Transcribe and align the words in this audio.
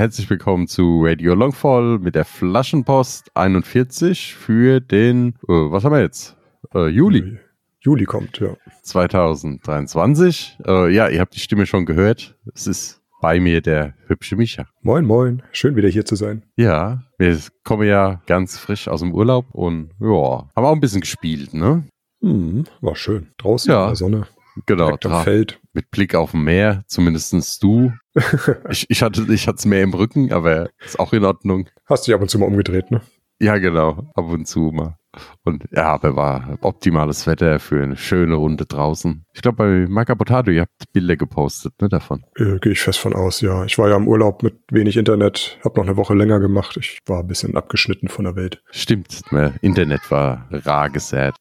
Herzlich 0.00 0.30
willkommen 0.30 0.66
zu 0.66 1.02
Radio 1.04 1.34
Longfall 1.34 1.98
mit 1.98 2.14
der 2.14 2.24
Flaschenpost 2.24 3.36
41 3.36 4.34
für 4.34 4.80
den, 4.80 5.34
äh, 5.46 5.52
was 5.52 5.84
haben 5.84 5.92
wir 5.92 6.00
jetzt? 6.00 6.38
Äh, 6.74 6.86
Juli. 6.88 7.36
Juli 7.80 8.06
kommt, 8.06 8.38
ja. 8.38 8.56
2023. 8.82 10.56
Äh, 10.66 10.94
ja, 10.94 11.06
ihr 11.08 11.20
habt 11.20 11.34
die 11.34 11.40
Stimme 11.40 11.66
schon 11.66 11.84
gehört. 11.84 12.34
Es 12.54 12.66
ist 12.66 13.02
bei 13.20 13.40
mir 13.40 13.60
der 13.60 13.92
hübsche 14.06 14.36
Micha. 14.36 14.64
Moin, 14.80 15.04
moin. 15.04 15.42
Schön 15.52 15.76
wieder 15.76 15.90
hier 15.90 16.06
zu 16.06 16.16
sein. 16.16 16.44
Ja, 16.56 17.02
wir 17.18 17.38
kommen 17.62 17.86
ja 17.86 18.22
ganz 18.24 18.56
frisch 18.56 18.88
aus 18.88 19.00
dem 19.00 19.12
Urlaub 19.12 19.48
und 19.52 19.90
ja, 20.00 20.48
haben 20.56 20.64
auch 20.64 20.72
ein 20.72 20.80
bisschen 20.80 21.02
gespielt, 21.02 21.52
ne? 21.52 21.84
Hm, 22.22 22.64
war 22.80 22.96
schön. 22.96 23.32
Draußen 23.36 23.70
Ja. 23.70 23.82
in 23.82 23.88
der 23.88 23.96
Sonne. 23.96 24.26
Genau, 24.64 24.86
direkt 24.86 25.04
am 25.04 25.24
Feld. 25.24 25.59
Mit 25.72 25.90
Blick 25.90 26.14
auf 26.14 26.32
dem 26.32 26.44
Meer, 26.44 26.82
zumindestens 26.86 27.58
du. 27.58 27.92
ich, 28.70 28.86
ich 28.88 29.02
hatte 29.02 29.26
ich 29.32 29.46
hatte 29.46 29.58
es 29.58 29.66
mehr 29.66 29.82
im 29.82 29.94
Rücken, 29.94 30.32
aber 30.32 30.70
ist 30.84 30.98
auch 30.98 31.12
in 31.12 31.24
Ordnung. 31.24 31.68
Hast 31.86 32.06
dich 32.06 32.14
ab 32.14 32.20
und 32.20 32.28
zu 32.28 32.38
mal 32.38 32.46
umgedreht, 32.46 32.90
ne? 32.90 33.02
Ja, 33.42 33.56
genau, 33.56 34.10
ab 34.14 34.30
und 34.30 34.46
zu 34.46 34.70
mal. 34.72 34.96
Und 35.44 35.64
ja, 35.72 35.86
aber 35.86 36.14
war 36.14 36.58
optimales 36.60 37.26
Wetter 37.26 37.58
für 37.58 37.82
eine 37.82 37.96
schöne 37.96 38.34
Runde 38.34 38.66
draußen. 38.66 39.24
Ich 39.32 39.42
glaube, 39.42 39.56
bei 39.56 39.90
Maca 39.90 40.14
Potato, 40.14 40.50
ihr 40.50 40.62
habt 40.62 40.92
Bilder 40.92 41.16
gepostet, 41.16 41.72
ne, 41.80 41.88
davon. 41.88 42.22
Äh, 42.36 42.58
Gehe 42.58 42.72
ich 42.72 42.80
fest 42.80 42.98
von 42.98 43.14
aus, 43.14 43.40
ja. 43.40 43.64
Ich 43.64 43.78
war 43.78 43.88
ja 43.88 43.96
im 43.96 44.06
Urlaub 44.06 44.42
mit 44.42 44.58
wenig 44.70 44.96
Internet, 44.96 45.58
hab 45.64 45.76
noch 45.76 45.84
eine 45.84 45.96
Woche 45.96 46.14
länger 46.14 46.38
gemacht. 46.38 46.76
Ich 46.76 46.98
war 47.06 47.20
ein 47.20 47.26
bisschen 47.26 47.56
abgeschnitten 47.56 48.08
von 48.08 48.26
der 48.26 48.36
Welt. 48.36 48.62
Stimmt, 48.70 49.22
mein 49.30 49.56
Internet 49.62 50.10
war 50.10 50.46
rar 50.50 50.90
gesät. 50.90 51.34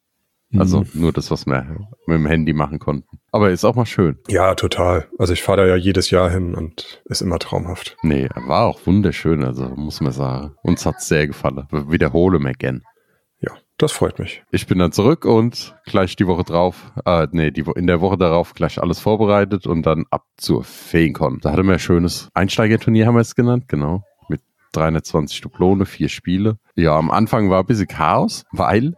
Also 0.58 0.80
Mhm. 0.82 0.88
nur 0.94 1.12
das, 1.14 1.30
was 1.30 1.46
wir 1.46 1.78
mit 2.08 2.18
dem 2.18 2.26
Handy 2.26 2.54
machen 2.54 2.80
konnten. 2.80 3.20
Aber 3.32 3.52
ist 3.52 3.64
auch 3.66 3.76
mal 3.76 3.86
schön. 3.86 4.18
Ja, 4.30 4.56
total. 4.56 5.08
Also 5.20 5.34
ich 5.34 5.44
fahre 5.44 5.60
da 5.62 5.68
ja 5.68 5.76
jedes 5.76 6.10
Jahr 6.10 6.30
hin 6.32 6.56
und 6.56 7.02
ist 7.06 7.22
immer 7.22 7.38
traumhaft. 7.38 7.98
Nee, 8.02 8.28
war 8.48 8.66
auch 8.66 8.80
wunderschön, 8.88 9.44
also 9.44 9.66
muss 9.70 10.02
man 10.02 10.12
sagen. 10.12 10.56
Uns 10.64 10.86
hat's 10.88 11.08
sehr 11.08 11.28
gefallen. 11.28 11.68
Wir 11.70 11.92
wiederholen 11.92 12.48
again. 12.48 12.82
Ja, 13.42 13.52
das 13.78 13.92
freut 13.92 14.18
mich. 14.18 14.44
Ich 14.52 14.66
bin 14.66 14.80
dann 14.80 14.92
zurück 14.92 15.24
und 15.26 15.76
gleich 15.86 16.16
die 16.16 16.26
Woche 16.26 16.44
drauf, 16.44 16.92
äh, 17.06 17.28
nee, 17.32 17.52
die, 17.52 17.64
in 17.76 17.86
der 17.86 18.02
Woche 18.02 18.18
darauf 18.18 18.56
gleich 18.56 18.82
alles 18.82 19.00
vorbereitet 19.00 19.68
und 19.68 19.86
dann 19.86 20.06
ab 20.10 20.24
zur 20.38 20.64
Feencon. 20.64 21.40
Da 21.42 21.52
hatten 21.52 21.68
wir 21.68 21.74
ein 21.74 21.80
schönes 21.80 22.30
Einsteigerturnier, 22.34 23.06
haben 23.06 23.16
wir 23.16 23.22
es 23.22 23.36
genannt, 23.36 23.66
genau. 23.68 24.04
Mit 24.28 24.42
320 24.74 25.42
Duplone, 25.42 25.86
vier 25.86 26.10
Spiele. 26.10 26.58
Ja, 26.76 26.98
am 26.98 27.12
Anfang 27.12 27.50
war 27.52 27.60
ein 27.60 27.66
bisschen 27.68 27.88
Chaos, 27.88 28.44
weil 28.52 28.96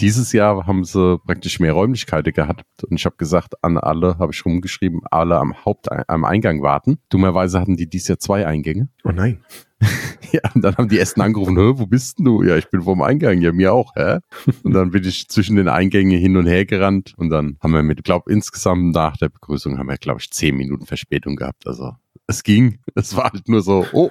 dieses 0.00 0.32
Jahr 0.32 0.66
haben 0.66 0.84
sie 0.84 1.18
praktisch 1.18 1.60
mehr 1.60 1.72
Räumlichkeiten 1.72 2.32
gehabt. 2.32 2.84
Und 2.84 2.96
ich 2.96 3.06
habe 3.06 3.16
gesagt, 3.16 3.54
an 3.62 3.78
alle, 3.78 4.18
habe 4.18 4.32
ich 4.32 4.44
rumgeschrieben, 4.44 5.00
alle 5.10 5.38
am 5.38 5.64
Haupt 5.64 5.88
am 5.90 6.24
Eingang 6.24 6.62
warten. 6.62 6.98
Dummerweise 7.08 7.60
hatten 7.60 7.76
die 7.76 7.88
dieses 7.88 8.08
Jahr 8.08 8.18
zwei 8.18 8.46
Eingänge. 8.46 8.88
Oh 9.04 9.10
nein. 9.10 9.40
Ja, 10.32 10.40
und 10.52 10.62
dann 10.62 10.76
haben 10.76 10.88
die 10.88 10.98
Essen 10.98 11.20
angerufen, 11.20 11.56
wo 11.56 11.86
bist 11.86 12.18
denn 12.18 12.24
du? 12.24 12.42
Ja, 12.42 12.56
ich 12.56 12.68
bin 12.68 12.82
vorm 12.82 13.02
Eingang. 13.02 13.40
Ja, 13.40 13.52
mir 13.52 13.72
auch, 13.72 13.94
hä? 13.94 14.18
Und 14.64 14.72
dann 14.72 14.90
bin 14.90 15.04
ich 15.04 15.28
zwischen 15.28 15.54
den 15.54 15.68
Eingängen 15.68 16.18
hin 16.18 16.36
und 16.36 16.46
her 16.46 16.64
gerannt 16.64 17.14
und 17.16 17.30
dann 17.30 17.56
haben 17.62 17.72
wir 17.72 17.84
mit, 17.84 18.02
glaub, 18.02 18.28
insgesamt 18.28 18.94
nach 18.94 19.16
der 19.16 19.28
Begrüßung 19.28 19.78
haben 19.78 19.88
wir, 19.88 19.96
glaube 19.96 20.20
ich, 20.20 20.32
zehn 20.32 20.56
Minuten 20.56 20.86
Verspätung 20.86 21.36
gehabt. 21.36 21.68
Also, 21.68 21.92
es 22.26 22.42
ging. 22.42 22.78
Es 22.96 23.14
war 23.16 23.30
halt 23.32 23.48
nur 23.48 23.62
so, 23.62 23.86
oh. 23.92 24.10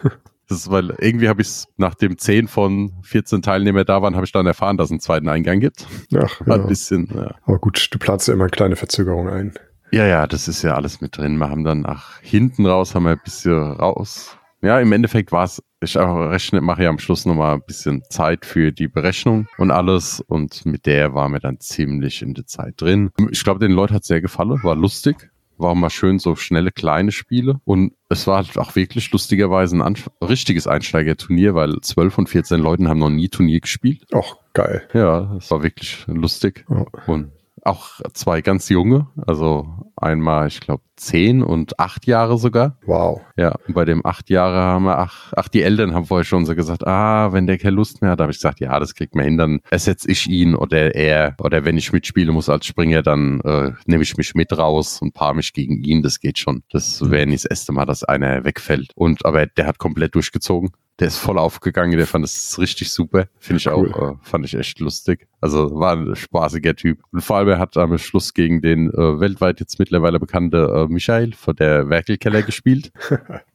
Das 0.49 0.59
ist, 0.59 0.71
weil 0.71 0.93
irgendwie 0.99 1.29
habe 1.29 1.41
ich 1.41 1.47
es, 1.47 1.67
nachdem 1.77 2.17
10 2.17 2.47
von 2.47 2.91
14 3.03 3.41
Teilnehmer 3.41 3.85
da 3.85 4.01
waren, 4.01 4.15
habe 4.15 4.25
ich 4.25 4.31
dann 4.31 4.45
erfahren, 4.45 4.77
dass 4.77 4.87
es 4.87 4.91
einen 4.91 4.99
zweiten 4.99 5.29
Eingang 5.29 5.59
gibt. 5.59 5.87
Ach, 6.15 6.41
War 6.45 6.55
ein 6.55 6.61
ja. 6.61 6.67
bisschen, 6.67 7.09
ja. 7.15 7.35
Aber 7.45 7.59
gut, 7.59 7.87
du 7.91 7.97
planst 7.97 8.27
ja 8.27 8.33
immer 8.33 8.43
eine 8.43 8.51
kleine 8.51 8.75
Verzögerung 8.75 9.29
ein. 9.29 9.53
Ja, 9.91 10.05
ja, 10.05 10.27
das 10.27 10.47
ist 10.47 10.63
ja 10.63 10.75
alles 10.75 11.01
mit 11.01 11.17
drin. 11.17 11.37
Wir 11.37 11.49
haben 11.49 11.63
dann 11.63 11.81
nach 11.81 12.19
hinten 12.21 12.65
raus, 12.65 12.95
haben 12.95 13.03
wir 13.03 13.11
ein 13.11 13.21
bisschen 13.23 13.53
raus. 13.53 14.37
Ja, 14.63 14.79
im 14.79 14.91
Endeffekt 14.93 15.31
war 15.31 15.43
es, 15.43 15.61
ich 15.81 15.97
rechne, 15.97 16.61
mache 16.61 16.83
ja 16.83 16.89
am 16.89 16.97
Schluss 16.97 17.25
nochmal 17.25 17.55
ein 17.55 17.63
bisschen 17.67 18.01
Zeit 18.09 18.45
für 18.45 18.71
die 18.71 18.87
Berechnung 18.87 19.47
und 19.57 19.71
alles. 19.71 20.21
Und 20.21 20.65
mit 20.65 20.85
der 20.85 21.13
waren 21.13 21.33
wir 21.33 21.41
dann 21.41 21.59
ziemlich 21.59 22.21
in 22.21 22.33
der 22.33 22.45
Zeit 22.45 22.79
drin. 22.81 23.11
Ich 23.29 23.43
glaube, 23.43 23.59
den 23.59 23.73
Leuten 23.73 23.93
hat 23.93 24.05
sehr 24.05 24.21
gefallen, 24.21 24.63
war 24.63 24.75
lustig. 24.75 25.29
War 25.63 25.73
mal 25.73 25.89
schön 25.89 26.19
so 26.19 26.35
schnelle 26.35 26.71
kleine 26.71 27.11
Spiele. 27.11 27.59
Und 27.65 27.93
es 28.09 28.27
war 28.27 28.37
halt 28.37 28.57
auch 28.59 28.75
wirklich 28.75 29.11
lustigerweise 29.11 29.77
ein 29.77 29.81
Anf 29.81 30.09
richtiges 30.21 30.67
Einsteigerturnier, 30.67 31.55
weil 31.55 31.79
12 31.81 32.13
von 32.13 32.27
14 32.27 32.59
Leuten 32.59 32.87
haben 32.87 32.99
noch 32.99 33.09
nie 33.09 33.29
Turnier 33.29 33.61
gespielt. 33.61 34.03
Auch 34.13 34.37
geil. 34.53 34.87
Ja, 34.93 35.35
es 35.37 35.49
war 35.49 35.63
wirklich 35.63 36.03
lustig. 36.07 36.65
Ja. 36.69 36.85
Und 37.07 37.31
auch 37.63 38.01
zwei 38.13 38.41
ganz 38.41 38.69
junge, 38.69 39.07
also 39.25 39.67
einmal, 39.95 40.47
ich 40.47 40.59
glaube, 40.59 40.83
zehn 41.05 41.43
und 41.43 41.79
acht 41.79 42.05
Jahre 42.07 42.37
sogar. 42.37 42.77
Wow. 42.85 43.21
Ja, 43.37 43.55
und 43.67 43.73
bei 43.73 43.85
dem 43.85 44.05
acht 44.05 44.29
Jahre 44.29 44.57
haben 44.57 44.85
wir, 44.85 44.97
ach, 44.99 45.33
ach, 45.35 45.47
die 45.47 45.61
Eltern 45.61 45.93
haben 45.93 46.05
vorher 46.05 46.23
schon 46.25 46.45
so 46.45 46.55
gesagt, 46.55 46.85
ah, 46.87 47.33
wenn 47.33 47.47
der 47.47 47.57
keine 47.57 47.75
Lust 47.75 48.01
mehr 48.01 48.11
hat, 48.11 48.19
habe 48.21 48.31
ich 48.31 48.37
gesagt, 48.37 48.59
ja, 48.59 48.79
das 48.79 48.95
kriegt 48.95 49.15
man 49.15 49.25
hin, 49.25 49.37
dann 49.37 49.59
ersetze 49.69 50.09
ich 50.11 50.27
ihn 50.27 50.55
oder 50.55 50.95
er, 50.95 51.35
oder 51.41 51.65
wenn 51.65 51.77
ich 51.77 51.91
mitspielen 51.91 52.33
muss 52.33 52.49
als 52.49 52.65
Springer, 52.65 53.01
dann 53.03 53.41
äh, 53.41 53.71
nehme 53.85 54.03
ich 54.03 54.15
mich 54.17 54.35
mit 54.35 54.57
raus 54.57 55.01
und 55.01 55.13
paare 55.13 55.35
mich 55.35 55.53
gegen 55.53 55.83
ihn, 55.83 56.01
das 56.03 56.19
geht 56.19 56.37
schon. 56.37 56.63
Das 56.71 57.09
wäre 57.09 57.25
nicht 57.25 57.45
das 57.45 57.49
erste 57.51 57.71
Mal, 57.73 57.85
dass 57.85 58.03
einer 58.03 58.43
wegfällt. 58.45 58.91
Und, 58.95 59.25
aber 59.25 59.45
der 59.45 59.67
hat 59.67 59.77
komplett 59.79 60.15
durchgezogen. 60.15 60.71
Der 60.99 61.07
ist 61.07 61.17
voll 61.17 61.39
aufgegangen, 61.39 61.97
der 61.97 62.05
fand 62.05 62.23
es 62.23 62.59
richtig 62.59 62.91
super. 62.91 63.25
Finde 63.39 63.57
ich 63.57 63.67
Cool. 63.67 63.91
auch, 63.91 64.11
äh, 64.11 64.15
fand 64.21 64.45
ich 64.45 64.53
echt 64.53 64.79
lustig. 64.79 65.27
Also 65.41 65.73
war 65.79 65.93
ein 65.97 66.15
spaßiger 66.15 66.75
Typ. 66.75 66.99
Und 67.11 67.21
vor 67.23 67.37
allem 67.37 67.47
er 67.49 67.57
hat 67.57 67.75
am 67.77 67.97
Schluss 67.97 68.35
gegen 68.35 68.61
den 68.61 68.91
äh, 68.91 69.19
weltweit 69.19 69.59
jetzt 69.59 69.79
mittlerweile 69.79 70.19
bekannte 70.19 70.85
äh, 70.87 70.92
Michael 70.93 71.33
von 71.33 71.55
der 71.55 71.89
Werkelkeller 71.89 72.41
gespielt. 72.43 72.91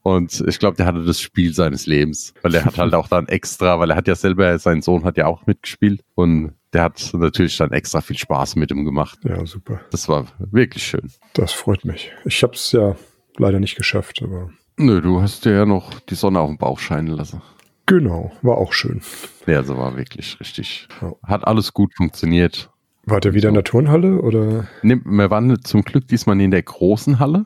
Und 0.03 0.43
ich 0.47 0.59
glaube, 0.59 0.77
der 0.77 0.85
hatte 0.85 1.03
das 1.03 1.19
Spiel 1.19 1.53
seines 1.53 1.85
Lebens. 1.87 2.33
Weil 2.41 2.55
er 2.55 2.65
hat 2.65 2.77
halt 2.77 2.93
auch 2.93 3.07
dann 3.07 3.27
extra, 3.27 3.79
weil 3.79 3.89
er 3.91 3.95
hat 3.95 4.07
ja 4.07 4.15
selber, 4.15 4.57
sein 4.59 4.81
Sohn 4.81 5.03
hat 5.03 5.17
ja 5.17 5.25
auch 5.25 5.45
mitgespielt. 5.47 6.01
Und 6.15 6.53
der 6.73 6.83
hat 6.83 7.09
natürlich 7.13 7.57
dann 7.57 7.71
extra 7.71 8.01
viel 8.01 8.17
Spaß 8.17 8.55
mit 8.55 8.69
ihm 8.71 8.85
gemacht. 8.85 9.17
Ja, 9.23 9.43
super. 9.45 9.81
Das 9.91 10.07
war 10.07 10.27
wirklich 10.37 10.83
schön. 10.83 11.09
Das 11.33 11.51
freut 11.51 11.83
mich. 11.85 12.11
Ich 12.25 12.43
habe 12.43 12.53
es 12.53 12.71
ja 12.71 12.95
leider 13.37 13.59
nicht 13.59 13.75
geschafft, 13.75 14.21
aber 14.21 14.51
Nö, 14.77 15.01
du 15.01 15.21
hast 15.21 15.45
dir 15.45 15.53
ja 15.53 15.65
noch 15.65 15.99
die 16.01 16.15
Sonne 16.15 16.39
auf 16.39 16.49
den 16.49 16.57
Bauch 16.57 16.79
scheinen 16.79 17.07
lassen. 17.07 17.41
genau, 17.85 18.31
war 18.43 18.57
auch 18.57 18.71
schön. 18.71 19.01
Ja, 19.47 19.57
also 19.57 19.77
war 19.77 19.97
wirklich 19.97 20.39
richtig. 20.39 20.87
Ja. 21.01 21.13
Hat 21.23 21.45
alles 21.47 21.73
gut 21.73 21.91
funktioniert. 21.97 22.69
Wart 23.09 23.25
ihr 23.25 23.33
wieder 23.33 23.49
in 23.49 23.55
der 23.55 23.63
Turnhalle 23.63 24.21
oder? 24.21 24.67
Ne, 24.81 25.01
Wir 25.03 25.29
waren 25.29 25.63
zum 25.63 25.83
Glück 25.83 26.07
diesmal 26.07 26.35
nicht 26.35 26.45
in 26.45 26.51
der 26.51 26.63
großen 26.63 27.19
Halle, 27.19 27.45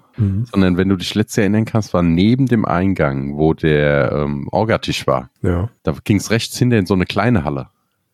sondern 0.51 0.77
wenn 0.77 0.89
du 0.89 0.95
dich 0.95 1.15
letztes 1.15 1.37
Jahr 1.37 1.43
erinnern 1.43 1.65
kannst, 1.65 1.93
war 1.93 2.03
neben 2.03 2.45
dem 2.45 2.65
Eingang, 2.65 3.37
wo 3.37 3.53
der 3.53 4.11
ähm, 4.11 4.47
Orgatisch 4.51 5.07
war. 5.07 5.29
Ja. 5.41 5.69
Da 5.83 5.95
ging 6.03 6.17
es 6.17 6.31
rechts 6.31 6.57
hinter 6.57 6.77
in 6.77 6.85
so 6.85 6.93
eine 6.93 7.05
kleine 7.05 7.43
Halle. 7.43 7.67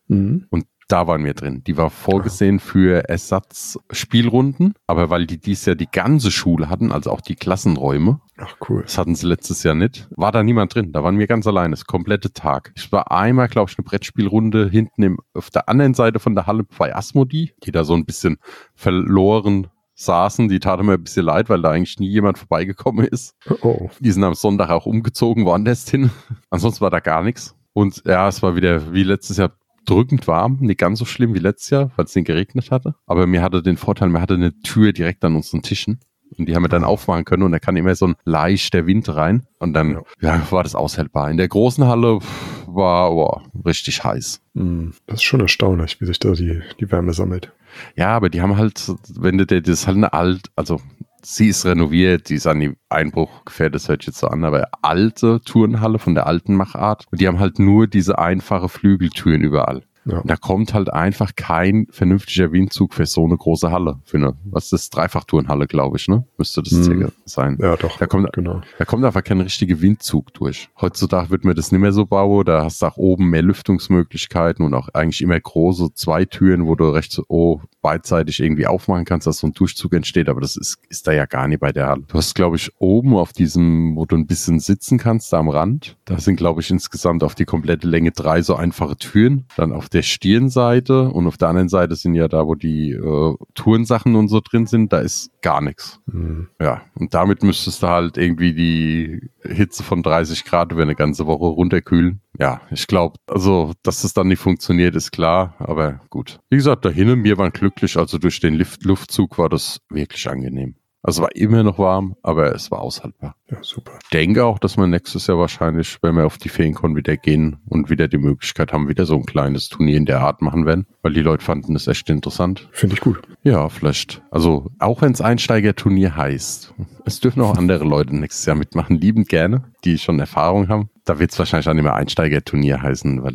Mhm. 0.08 0.46
Und 0.50 0.66
da 0.90 1.06
waren 1.06 1.24
wir 1.24 1.34
drin. 1.34 1.62
Die 1.66 1.76
war 1.76 1.90
vorgesehen 1.90 2.58
für 2.58 3.08
Ersatzspielrunden, 3.08 4.74
aber 4.86 5.10
weil 5.10 5.26
die 5.26 5.38
dies 5.38 5.64
Jahr 5.64 5.76
die 5.76 5.90
ganze 5.90 6.30
Schule 6.30 6.68
hatten, 6.68 6.90
also 6.92 7.10
auch 7.10 7.20
die 7.20 7.36
Klassenräume, 7.36 8.20
Ach 8.38 8.56
cool. 8.68 8.82
das 8.82 8.98
hatten 8.98 9.14
sie 9.14 9.26
letztes 9.26 9.62
Jahr 9.62 9.74
nicht, 9.74 10.08
war 10.16 10.32
da 10.32 10.42
niemand 10.42 10.74
drin. 10.74 10.92
Da 10.92 11.04
waren 11.04 11.18
wir 11.18 11.26
ganz 11.26 11.46
alleine, 11.46 11.70
das 11.70 11.84
komplette 11.84 12.32
Tag. 12.32 12.72
Ich 12.74 12.90
war 12.90 13.10
einmal, 13.12 13.48
glaube 13.48 13.70
ich, 13.70 13.78
eine 13.78 13.84
Brettspielrunde 13.84 14.68
hinten 14.68 15.02
im, 15.02 15.18
auf 15.34 15.50
der 15.50 15.68
anderen 15.68 15.94
Seite 15.94 16.18
von 16.18 16.34
der 16.34 16.46
Halle 16.46 16.64
bei 16.78 16.94
Asmodi, 16.94 17.52
die 17.64 17.70
da 17.70 17.84
so 17.84 17.94
ein 17.94 18.04
bisschen 18.04 18.38
verloren 18.74 19.68
saßen. 19.94 20.48
Die 20.48 20.58
taten 20.58 20.86
mir 20.86 20.94
ein 20.94 21.04
bisschen 21.04 21.26
leid, 21.26 21.48
weil 21.48 21.62
da 21.62 21.70
eigentlich 21.70 21.98
nie 22.00 22.08
jemand 22.08 22.38
vorbeigekommen 22.38 23.06
ist. 23.06 23.36
Oh. 23.62 23.90
Die 24.00 24.10
sind 24.10 24.24
am 24.24 24.34
Sonntag 24.34 24.70
auch 24.70 24.86
umgezogen, 24.86 25.44
woanders 25.44 25.88
hin. 25.88 26.10
Ansonsten 26.50 26.80
war 26.80 26.90
da 26.90 27.00
gar 27.00 27.22
nichts. 27.22 27.54
Und 27.72 28.02
ja, 28.04 28.26
es 28.26 28.42
war 28.42 28.56
wieder 28.56 28.92
wie 28.92 29.04
letztes 29.04 29.36
Jahr 29.36 29.52
drückend 29.86 30.26
warm, 30.26 30.58
nicht 30.60 30.78
ganz 30.78 30.98
so 30.98 31.04
schlimm 31.04 31.34
wie 31.34 31.38
letztes 31.38 31.70
Jahr, 31.70 31.90
weil 31.96 32.04
es 32.04 32.14
nicht 32.14 32.26
geregnet 32.26 32.70
hatte. 32.70 32.94
Aber 33.06 33.26
mir 33.26 33.42
hatte 33.42 33.62
den 33.62 33.76
Vorteil, 33.76 34.08
mir 34.08 34.20
hatte 34.20 34.34
eine 34.34 34.58
Tür 34.60 34.92
direkt 34.92 35.24
an 35.24 35.36
unseren 35.36 35.62
Tischen. 35.62 36.00
und 36.36 36.48
die 36.48 36.54
haben 36.54 36.62
wir 36.62 36.68
dann 36.68 36.84
aufmachen 36.84 37.24
können 37.24 37.42
und 37.42 37.52
da 37.52 37.58
kann 37.58 37.76
immer 37.76 37.94
so 37.94 38.08
ein 38.08 38.14
leichter 38.24 38.86
Wind 38.86 39.08
rein 39.14 39.46
und 39.58 39.72
dann 39.72 40.02
ja. 40.20 40.36
ja 40.36 40.46
war 40.50 40.62
das 40.62 40.74
aushältbar. 40.74 41.30
In 41.30 41.36
der 41.36 41.48
großen 41.48 41.86
Halle 41.86 42.20
war 42.66 43.10
boah, 43.10 43.42
richtig 43.64 44.04
heiß. 44.04 44.40
Hm, 44.54 44.94
das 45.06 45.16
ist 45.16 45.24
schon 45.24 45.40
erstaunlich, 45.40 46.00
wie 46.00 46.06
sich 46.06 46.18
da 46.18 46.32
die, 46.32 46.60
die 46.78 46.90
Wärme 46.90 47.12
sammelt. 47.12 47.52
Ja, 47.96 48.08
aber 48.08 48.30
die 48.30 48.40
haben 48.40 48.56
halt, 48.56 48.92
wenn 49.16 49.38
du 49.38 49.46
das 49.46 49.68
ist 49.68 49.86
halt 49.86 49.96
eine 49.96 50.12
alt, 50.12 50.50
also 50.56 50.80
sie 51.22 51.48
ist 51.48 51.64
renoviert, 51.66 52.28
die 52.28 52.34
ist 52.34 52.46
an 52.46 52.60
die 52.60 52.76
Einbruch 52.88 53.44
gefährdet, 53.44 53.76
das 53.76 53.88
hört 53.88 54.02
sich 54.02 54.08
jetzt 54.08 54.18
so 54.18 54.28
an, 54.28 54.44
aber 54.44 54.68
alte 54.82 55.40
Turnhalle 55.44 55.98
von 55.98 56.14
der 56.14 56.26
alten 56.26 56.54
Machart. 56.54 57.06
Und 57.10 57.20
die 57.20 57.28
haben 57.28 57.40
halt 57.40 57.58
nur 57.58 57.86
diese 57.86 58.18
einfache 58.18 58.68
Flügeltüren 58.68 59.42
überall. 59.42 59.82
Ja. 60.04 60.22
Da 60.24 60.36
kommt 60.36 60.74
halt 60.74 60.92
einfach 60.92 61.32
kein 61.36 61.86
vernünftiger 61.90 62.52
Windzug 62.52 62.94
für 62.94 63.06
so 63.06 63.24
eine 63.24 63.36
große 63.36 63.70
Halle. 63.70 64.00
Für 64.04 64.16
eine, 64.16 64.34
was 64.44 64.64
ist 64.64 64.72
das? 64.72 64.90
Dreifachtourenhalle, 64.90 65.66
glaube 65.66 65.98
ich, 65.98 66.08
ne? 66.08 66.24
Müsste 66.38 66.62
das 66.62 66.72
mhm. 66.72 67.12
sein. 67.24 67.58
Ja, 67.60 67.76
doch. 67.76 67.98
Da 67.98 68.06
kommt, 68.06 68.32
genau. 68.32 68.62
da 68.78 68.84
kommt 68.84 69.04
einfach 69.04 69.22
kein 69.22 69.40
richtiger 69.40 69.80
Windzug 69.80 70.32
durch. 70.34 70.68
Heutzutage 70.80 71.30
wird 71.30 71.44
mir 71.44 71.54
das 71.54 71.70
nicht 71.70 71.80
mehr 71.80 71.92
so 71.92 72.06
bauen. 72.06 72.44
Da 72.44 72.64
hast 72.64 72.82
du 72.82 72.86
auch 72.86 72.96
oben 72.96 73.30
mehr 73.30 73.42
Lüftungsmöglichkeiten 73.42 74.64
und 74.64 74.74
auch 74.74 74.88
eigentlich 74.94 75.22
immer 75.22 75.38
große 75.38 75.94
zwei 75.94 76.24
Türen, 76.24 76.66
wo 76.66 76.74
du 76.74 76.88
rechts, 76.88 77.20
oh, 77.28 77.60
beidseitig 77.82 78.40
irgendwie 78.40 78.66
aufmachen 78.66 79.04
kannst, 79.04 79.26
dass 79.26 79.38
so 79.38 79.46
ein 79.46 79.52
Durchzug 79.52 79.92
entsteht. 79.92 80.28
Aber 80.28 80.40
das 80.40 80.56
ist, 80.56 80.78
ist 80.88 81.06
da 81.06 81.12
ja 81.12 81.26
gar 81.26 81.46
nicht 81.48 81.60
bei 81.60 81.72
der 81.72 81.88
Halle. 81.88 82.02
Du 82.08 82.14
hast, 82.14 82.34
glaube 82.34 82.56
ich, 82.56 82.70
oben 82.78 83.16
auf 83.16 83.32
diesem, 83.32 83.96
wo 83.96 84.06
du 84.06 84.16
ein 84.16 84.26
bisschen 84.26 84.60
sitzen 84.60 84.98
kannst, 84.98 85.32
da 85.32 85.38
am 85.38 85.48
Rand. 85.48 85.96
Da 86.04 86.18
sind, 86.18 86.36
glaube 86.36 86.60
ich, 86.60 86.70
insgesamt 86.70 87.22
auf 87.22 87.34
die 87.34 87.44
komplette 87.44 87.86
Länge 87.86 88.12
drei 88.12 88.42
so 88.42 88.54
einfache 88.54 88.96
Türen. 88.96 89.46
Dann 89.56 89.72
auf 89.72 89.88
der 89.92 90.02
Stirnseite 90.02 91.08
und 91.08 91.26
auf 91.26 91.36
der 91.36 91.48
anderen 91.48 91.68
Seite 91.68 91.96
sind 91.96 92.14
ja 92.14 92.28
da, 92.28 92.46
wo 92.46 92.54
die 92.54 92.92
äh, 92.92 93.34
Tourensachen 93.54 94.16
und 94.16 94.28
so 94.28 94.40
drin 94.40 94.66
sind, 94.66 94.92
da 94.92 94.98
ist 95.00 95.30
gar 95.42 95.60
nichts. 95.60 96.00
Mhm. 96.06 96.48
Ja, 96.60 96.82
und 96.94 97.14
damit 97.14 97.42
müsstest 97.42 97.82
du 97.82 97.88
halt 97.88 98.16
irgendwie 98.16 98.54
die 98.54 99.30
Hitze 99.42 99.82
von 99.82 100.02
30 100.02 100.44
Grad 100.44 100.72
über 100.72 100.82
eine 100.82 100.94
ganze 100.94 101.26
Woche 101.26 101.46
runterkühlen. 101.46 102.20
Ja, 102.38 102.60
ich 102.70 102.86
glaube, 102.86 103.18
also, 103.26 103.72
dass 103.82 104.02
das 104.02 104.14
dann 104.14 104.28
nicht 104.28 104.40
funktioniert, 104.40 104.94
ist 104.96 105.10
klar, 105.10 105.56
aber 105.58 106.00
gut. 106.10 106.38
Wie 106.48 106.56
gesagt, 106.56 106.84
dahin, 106.84 107.24
wir 107.24 107.38
waren 107.38 107.52
glücklich, 107.52 107.96
also 107.96 108.18
durch 108.18 108.40
den 108.40 108.54
Luft 108.54 108.84
Luftzug 108.84 109.38
war 109.38 109.48
das 109.48 109.80
wirklich 109.90 110.28
angenehm. 110.28 110.74
Also 111.02 111.22
es 111.22 111.22
war 111.22 111.34
immer 111.34 111.62
noch 111.62 111.78
warm, 111.78 112.16
aber 112.22 112.54
es 112.54 112.70
war 112.70 112.80
aushaltbar. 112.80 113.34
Ja, 113.50 113.58
super. 113.62 113.92
Ich 114.02 114.10
denke 114.10 114.44
auch, 114.44 114.58
dass 114.58 114.76
wir 114.76 114.86
nächstes 114.86 115.26
Jahr 115.26 115.38
wahrscheinlich, 115.38 115.98
wenn 116.02 116.14
wir 116.14 116.26
auf 116.26 116.36
die 116.36 116.50
Feenkon 116.50 116.94
wieder 116.94 117.16
gehen 117.16 117.56
und 117.68 117.88
wieder 117.88 118.06
die 118.06 118.18
Möglichkeit 118.18 118.72
haben, 118.72 118.88
wieder 118.88 119.06
so 119.06 119.16
ein 119.16 119.24
kleines 119.24 119.68
Turnier 119.68 119.96
in 119.96 120.04
der 120.04 120.20
Art 120.20 120.42
machen 120.42 120.66
werden, 120.66 120.86
weil 121.02 121.14
die 121.14 121.22
Leute 121.22 121.44
fanden 121.44 121.72
das 121.72 121.86
echt 121.86 122.10
interessant. 122.10 122.68
Finde 122.72 122.94
ich 122.94 123.00
gut. 123.00 123.20
Ja, 123.42 123.68
vielleicht. 123.70 124.22
Also 124.30 124.70
auch 124.78 125.00
wenn 125.00 125.12
es 125.12 125.22
Einsteigerturnier 125.22 126.16
heißt, 126.16 126.74
es 127.06 127.20
dürfen 127.20 127.40
auch 127.40 127.56
andere 127.56 127.84
Leute 127.84 128.14
nächstes 128.14 128.44
Jahr 128.44 128.56
mitmachen, 128.56 128.96
liebend 128.96 129.28
gerne, 129.28 129.64
die 129.84 129.96
schon 129.96 130.20
Erfahrung 130.20 130.68
haben. 130.68 130.90
Da 131.06 131.18
wird 131.18 131.32
es 131.32 131.38
wahrscheinlich 131.38 131.68
auch 131.68 131.74
nicht 131.74 131.82
mehr 131.82 131.94
Einsteigerturnier 131.94 132.82
heißen, 132.82 133.22
weil 133.22 133.32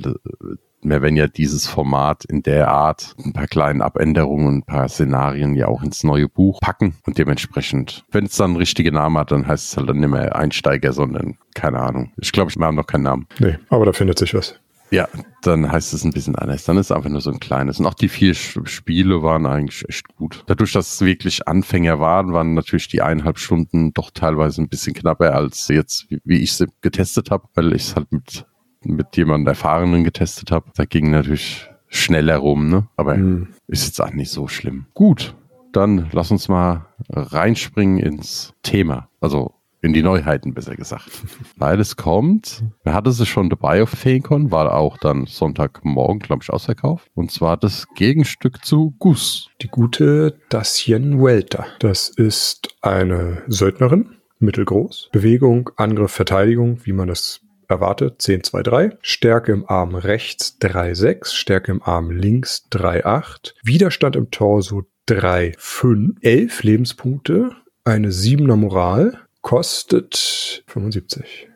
äh, 0.85 0.89
wir 0.89 1.01
werden 1.01 1.17
ja 1.17 1.27
dieses 1.27 1.67
Format 1.67 2.25
in 2.25 2.43
der 2.43 2.69
Art 2.69 3.15
ein 3.23 3.33
paar 3.33 3.47
kleinen 3.47 3.81
Abänderungen 3.81 4.57
ein 4.57 4.63
paar 4.63 4.87
Szenarien 4.89 5.55
ja 5.55 5.67
auch 5.67 5.83
ins 5.83 6.03
neue 6.03 6.29
Buch 6.29 6.59
packen 6.61 6.95
und 7.05 7.17
dementsprechend, 7.17 8.03
wenn 8.11 8.25
es 8.25 8.35
dann 8.35 8.51
einen 8.51 8.57
richtigen 8.57 8.95
Namen 8.95 9.17
hat, 9.17 9.31
dann 9.31 9.47
heißt 9.47 9.71
es 9.71 9.77
halt 9.77 9.89
dann 9.89 9.99
nicht 9.99 10.09
mehr 10.09 10.35
Einsteiger, 10.35 10.93
sondern 10.93 11.37
keine 11.53 11.79
Ahnung. 11.79 12.11
Ich 12.17 12.31
glaube, 12.31 12.51
ich 12.51 12.61
habe 12.61 12.75
noch 12.75 12.87
keinen 12.87 13.03
Namen. 13.03 13.27
Nee, 13.39 13.57
aber 13.69 13.85
da 13.85 13.93
findet 13.93 14.19
sich 14.19 14.33
was. 14.33 14.59
Ja, 14.91 15.07
dann 15.41 15.71
heißt 15.71 15.93
es 15.93 16.03
ein 16.03 16.11
bisschen 16.11 16.35
anders. 16.35 16.65
Dann 16.65 16.77
ist 16.77 16.87
es 16.87 16.91
einfach 16.91 17.09
nur 17.09 17.19
so 17.19 17.31
ein 17.31 17.39
kleines. 17.39 17.79
Und 17.79 17.87
auch 17.87 17.95
die 17.95 18.07
vier 18.07 18.35
Spiele 18.35 19.23
waren 19.23 19.45
eigentlich 19.45 19.83
echt 19.89 20.15
gut. 20.15 20.43
Dadurch, 20.45 20.73
dass 20.73 20.93
es 20.93 21.01
wirklich 21.01 21.47
Anfänger 21.47 21.99
waren, 21.99 22.33
waren 22.33 22.53
natürlich 22.53 22.87
die 22.87 23.01
eineinhalb 23.01 23.39
Stunden 23.39 23.93
doch 23.93 24.11
teilweise 24.11 24.61
ein 24.61 24.69
bisschen 24.69 24.93
knapper 24.93 25.33
als 25.33 25.67
jetzt, 25.69 26.07
wie 26.23 26.37
ich 26.37 26.53
sie 26.53 26.67
getestet 26.81 27.31
habe, 27.31 27.47
weil 27.55 27.73
ich 27.73 27.83
es 27.83 27.95
halt 27.95 28.11
mit 28.11 28.45
mit 28.85 29.17
jemandem 29.17 29.47
Erfahrenen 29.47 30.03
getestet 30.03 30.51
habe. 30.51 30.69
Da 30.75 30.85
ging 30.85 31.11
natürlich 31.11 31.69
schneller 31.87 32.37
rum, 32.37 32.69
ne? 32.69 32.87
Aber 32.95 33.15
mhm. 33.15 33.49
ist 33.67 33.85
jetzt 33.85 34.01
auch 34.01 34.11
nicht 34.11 34.31
so 34.31 34.47
schlimm. 34.47 34.85
Gut, 34.93 35.35
dann 35.71 36.07
lass 36.11 36.31
uns 36.31 36.47
mal 36.47 36.85
reinspringen 37.09 37.99
ins 37.99 38.53
Thema. 38.63 39.09
Also 39.21 39.53
in 39.85 39.93
die 39.93 40.01
Neuheiten, 40.01 40.53
besser 40.53 40.75
gesagt. 40.75 41.09
Weil 41.57 41.79
es 41.79 41.95
kommt, 41.95 42.63
wir 42.83 42.93
hatten 42.93 43.09
es 43.09 43.27
schon 43.27 43.49
dabei 43.49 43.83
auf 43.83 43.89
Feencon, 43.89 44.51
war 44.51 44.73
auch 44.73 44.97
dann 44.97 45.27
Sonntagmorgen, 45.27 46.19
glaube 46.19 46.43
ich, 46.43 46.49
ausverkauft. 46.49 47.07
Und 47.13 47.31
zwar 47.31 47.55
das 47.55 47.87
Gegenstück 47.95 48.65
zu 48.65 48.95
Gus. 48.97 49.49
Die 49.61 49.67
gute 49.67 50.39
Dacian 50.49 51.23
Welter. 51.23 51.67
Das 51.79 52.09
ist 52.09 52.75
eine 52.81 53.43
Söldnerin, 53.47 54.15
mittelgroß. 54.39 55.09
Bewegung, 55.11 55.69
Angriff, 55.77 56.11
Verteidigung, 56.11 56.79
wie 56.83 56.93
man 56.93 57.07
das 57.07 57.41
erwartet 57.67 58.21
10, 58.21 58.43
2, 58.43 58.63
3. 58.63 58.97
Stärke 59.01 59.51
im 59.51 59.67
Arm 59.67 59.95
rechts 59.95 60.57
3, 60.59 60.93
6. 60.93 61.33
Stärke 61.33 61.71
im 61.71 61.81
Arm 61.83 62.11
links 62.11 62.67
3, 62.69 63.05
8. 63.05 63.55
Widerstand 63.63 64.15
im 64.15 64.31
Torso 64.31 64.83
3, 65.07 65.53
5. 65.57 66.17
11 66.21 66.63
Lebenspunkte. 66.63 67.51
Eine 67.83 68.09
7er 68.09 68.55
Moral. 68.55 69.19
Kostet 69.41 70.63
75. 70.67 71.49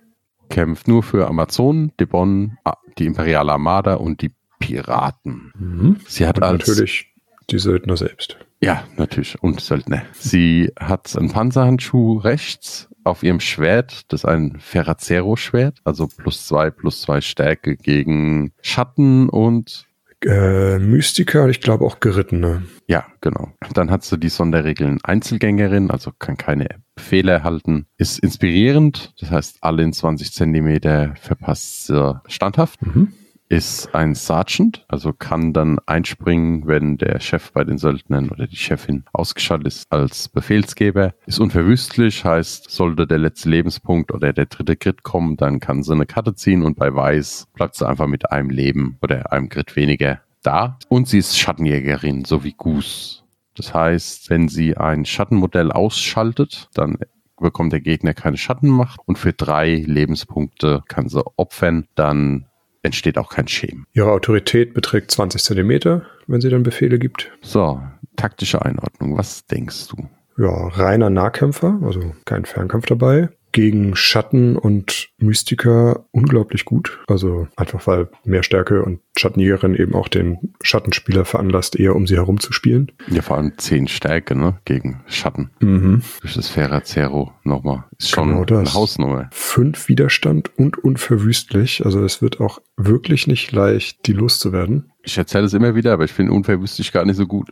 Kämpft 0.50 0.88
nur 0.88 1.04
für 1.04 1.28
Amazonen, 1.28 1.92
Debon, 2.00 2.58
die 2.98 3.06
Imperiale 3.06 3.52
Armada 3.52 3.96
und 3.96 4.22
die 4.22 4.32
Piraten. 4.60 5.52
Mhm. 5.58 5.98
Sie 6.08 6.28
hat 6.28 6.38
und 6.38 6.44
als 6.44 6.68
natürlich 6.68 7.14
die 7.50 7.60
Söldner 7.60 7.98
selbst. 7.98 8.38
Ja, 8.62 8.84
natürlich. 8.98 9.42
Und 9.42 9.62
Söldner. 9.62 10.04
Sie 10.14 10.72
hat 10.78 11.16
einen 11.18 11.32
Panzerhandschuh 11.32 12.18
rechts, 12.18 12.90
auf 13.04 13.24
ihrem 13.24 13.40
Schwert, 13.40 14.12
das 14.12 14.22
ist 14.22 14.26
ein 14.26 14.58
Ferrazero-Schwert, 14.60 15.80
also 15.84 16.08
plus 16.08 16.46
zwei, 16.46 16.70
plus 16.70 17.02
zwei 17.02 17.22
Stärke 17.22 17.76
gegen 17.76 18.52
Schatten 18.62 19.30
und 19.30 19.88
äh, 20.26 20.80
Mystiker 20.80 21.44
und 21.44 21.50
ich 21.50 21.62
glaube 21.62 21.86
auch 21.86 22.02
Gerittene. 22.02 22.64
Ja, 22.88 23.06
genau. 23.22 23.54
Dann 23.74 23.90
hat 23.90 24.04
sie 24.04 24.18
die 24.18 24.30
Sonderregeln 24.30 25.00
Einzelgängerin, 25.04 25.92
also 25.92 26.12
kann 26.18 26.36
keine 26.36 26.68
Befehle 26.96 27.32
erhalten. 27.32 27.86
Ist 27.98 28.20
inspirierend, 28.20 29.14
das 29.20 29.32
heißt, 29.32 29.58
alle 29.62 29.84
in 29.84 29.94
20 29.94 30.34
Zentimeter 30.34 31.14
verpasst 31.16 31.88
sie 31.88 32.22
standhaft. 32.28 32.86
Mhm 32.86 33.14
ist 33.50 33.96
ein 33.96 34.14
Sergeant, 34.14 34.86
also 34.88 35.12
kann 35.12 35.54
dann 35.54 35.80
einspringen, 35.88 36.68
wenn 36.68 36.98
der 36.98 37.20
Chef 37.20 37.52
bei 37.52 37.64
den 37.64 37.80
Söldnern 37.80 38.30
oder 38.30 38.46
die 38.46 38.56
Chefin 38.56 39.04
ausgeschaltet 39.12 39.68
ist 39.68 39.92
als 39.92 40.30
Befehlsgeber. 40.30 41.16
Ist 41.26 41.40
unverwüstlich, 41.40 42.24
heißt, 42.24 42.70
sollte 42.70 43.08
der 43.08 43.18
letzte 43.18 43.50
Lebenspunkt 43.50 44.12
oder 44.12 44.34
der 44.34 44.46
dritte 44.46 44.78
Crit 44.78 45.02
kommen, 45.02 45.36
dann 45.36 45.60
kann 45.60 45.82
sie 45.82 45.94
eine 45.94 46.06
Karte 46.06 46.36
ziehen 46.36 46.64
und 46.64 46.78
bei 46.78 46.94
Weiß 46.94 47.48
bleibt 47.54 47.76
sie 47.76 47.88
einfach 47.88 48.08
mit 48.08 48.32
einem 48.32 48.52
Leben 48.52 48.98
oder 49.02 49.32
einem 49.34 49.50
Crit 49.50 49.76
weniger 49.76 50.22
da. 50.44 50.78
Und 50.88 51.08
sie 51.08 51.18
ist 51.18 51.38
Schattenjägerin, 51.38 52.26
so 52.26 52.44
wie 52.44 52.54
Goose. 52.54 53.24
Das 53.56 53.74
heißt, 53.74 54.30
wenn 54.30 54.48
sie 54.48 54.78
ein 54.78 55.06
Schattenmodell 55.06 55.72
ausschaltet, 55.72 56.70
dann 56.76 56.98
bekommt 57.40 57.74
der 57.74 57.82
Gegner 57.82 58.14
keine 58.14 58.38
Schattenmacht 58.38 59.00
und 59.06 59.18
für 59.18 59.34
drei 59.34 59.76
Lebenspunkte 59.76 60.84
kann 60.88 61.10
sie 61.10 61.24
opfern, 61.38 61.88
dann 61.96 62.49
entsteht 62.82 63.18
auch 63.18 63.30
kein 63.30 63.48
Schämen. 63.48 63.86
Ihre 63.94 64.12
Autorität 64.12 64.74
beträgt 64.74 65.12
20 65.12 65.44
Zentimeter, 65.44 66.06
wenn 66.28 66.42
sie 66.42 66.50
dann 66.50 66.64
Befehle 66.64 67.00
gibt. 67.00 67.32
So, 67.42 67.82
taktische 68.16 68.62
Einordnung. 68.64 69.18
Was 69.18 69.46
denkst 69.46 69.88
du? 69.90 70.10
Ja, 70.38 70.68
reiner 70.70 71.10
Nahkämpfer, 71.10 71.80
also 71.84 72.14
kein 72.26 72.46
Fernkampf 72.46 72.86
dabei 72.86 73.30
gegen 73.52 73.96
Schatten 73.96 74.56
und 74.58 75.10
Mystiker 75.18 76.06
unglaublich 76.12 76.66
gut. 76.66 77.00
Also 77.08 77.48
einfach 77.56 77.86
weil 77.88 78.10
mehr 78.24 78.44
Stärke 78.44 78.84
und 78.84 79.00
Schattenjägerin 79.18 79.76
eben 79.76 79.96
auch 79.96 80.08
den 80.08 80.54
Schattenspieler 80.62 81.26
veranlasst, 81.26 81.78
eher 81.78 81.96
um 81.96 82.08
sie 82.08 82.16
herumzuspielen. 82.16 82.92
Ja, 83.08 83.22
vor 83.22 83.38
allem 83.38 83.54
10 83.58 83.88
Stärke, 83.88 84.36
ne? 84.36 84.60
Gegen 84.66 85.02
Schatten. 85.08 85.50
Mhm. 85.60 86.02
Durch 86.22 86.36
das 86.36 86.48
Ferra 86.50 86.84
Zero 86.84 87.34
nochmal. 87.44 87.86
Ist 87.98 88.12
schon 88.12 88.30
genau 88.30 88.46
das. 88.46 88.60
eine 88.60 88.74
Hausnummer. 88.74 89.30
Fünf 89.32 89.90
Widerstand 89.90 90.58
und 90.58 90.78
unverwüstlich. 90.78 91.86
Also 91.86 92.04
es 92.04 92.22
wird 92.22 92.40
auch 92.40 92.62
wirklich 92.78 93.28
nicht 93.28 93.52
leicht, 93.52 94.08
die 94.08 94.14
loszuwerden. 94.14 94.92
Ich 95.10 95.18
erzähle 95.18 95.46
es 95.46 95.56
immer 95.56 95.74
wieder, 95.74 95.92
aber 95.92 96.04
ich 96.04 96.14
finde 96.14 96.34
unverwüstlich 96.34 96.92
gar 96.92 97.04
nicht 97.04 97.16
so 97.16 97.26
gut. 97.26 97.52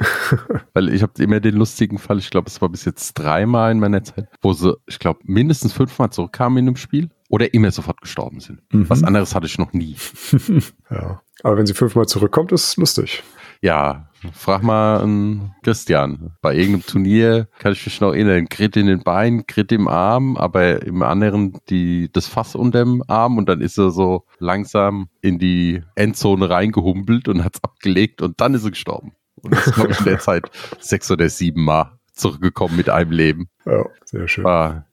Weil 0.74 0.92
ich 0.92 1.02
habe 1.02 1.12
immer 1.22 1.38
den 1.38 1.54
lustigen 1.54 1.98
Fall, 1.98 2.18
ich 2.18 2.28
glaube, 2.28 2.48
es 2.48 2.60
war 2.60 2.68
bis 2.68 2.84
jetzt 2.84 3.14
dreimal 3.14 3.70
in 3.70 3.78
meiner 3.78 4.02
Zeit, 4.02 4.28
wo 4.42 4.52
sie, 4.52 4.76
ich 4.86 4.98
glaube, 4.98 5.20
mindestens 5.22 5.72
fünfmal 5.72 6.10
zurückkamen 6.10 6.58
in 6.58 6.66
einem 6.66 6.76
Spiel 6.76 7.10
oder 7.28 7.54
immer 7.54 7.70
sofort 7.70 8.00
gestorben 8.00 8.40
sind. 8.40 8.62
Mhm. 8.72 8.90
Was 8.90 9.04
anderes 9.04 9.36
hatte 9.36 9.46
ich 9.46 9.58
noch 9.58 9.72
nie. 9.72 9.94
ja. 10.90 11.22
Aber 11.44 11.56
wenn 11.56 11.66
sie 11.66 11.74
fünfmal 11.74 12.06
zurückkommt, 12.06 12.50
ist 12.50 12.70
es 12.70 12.76
lustig. 12.76 13.22
Ja, 13.62 14.07
frag 14.32 14.62
mal 14.62 15.02
einen 15.02 15.54
Christian. 15.62 16.36
Bei 16.40 16.54
irgendeinem 16.54 16.86
Turnier 16.86 17.48
kann 17.58 17.72
ich 17.72 17.84
mich 17.84 18.00
noch 18.00 18.12
erinnern. 18.12 18.46
Grit 18.46 18.76
in 18.76 18.86
den 18.86 19.02
Beinen, 19.02 19.46
Grit 19.46 19.72
im 19.72 19.88
Arm, 19.88 20.36
aber 20.36 20.82
im 20.82 21.02
anderen 21.02 21.58
die, 21.68 22.10
das 22.12 22.26
Fass 22.26 22.54
unter 22.54 22.84
dem 22.84 23.02
Arm 23.06 23.38
und 23.38 23.48
dann 23.48 23.60
ist 23.60 23.78
er 23.78 23.90
so 23.90 24.24
langsam 24.38 25.08
in 25.20 25.38
die 25.38 25.82
Endzone 25.94 26.50
reingehumpelt 26.50 27.28
und 27.28 27.44
hat's 27.44 27.62
abgelegt 27.62 28.22
und 28.22 28.40
dann 28.40 28.54
ist 28.54 28.64
er 28.64 28.70
gestorben. 28.70 29.12
Und 29.42 29.54
das 29.54 29.72
glaube 29.72 29.92
ich 29.92 29.98
in 30.00 30.04
der 30.04 30.18
Zeit 30.18 30.50
sechs 30.80 31.10
oder 31.10 31.28
sieben 31.28 31.64
Mal 31.64 31.98
zurückgekommen 32.12 32.76
mit 32.76 32.88
einem 32.90 33.12
Leben. 33.12 33.48
Ja, 33.64 33.84
sehr 34.04 34.26
schön. 34.26 34.44
War 34.44 34.86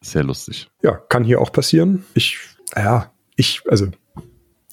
sehr 0.00 0.24
lustig. 0.24 0.70
Ja, 0.82 0.92
kann 0.92 1.24
hier 1.24 1.40
auch 1.40 1.52
passieren. 1.52 2.04
Ich, 2.14 2.38
ja, 2.74 3.12
ich, 3.36 3.62
also, 3.68 3.88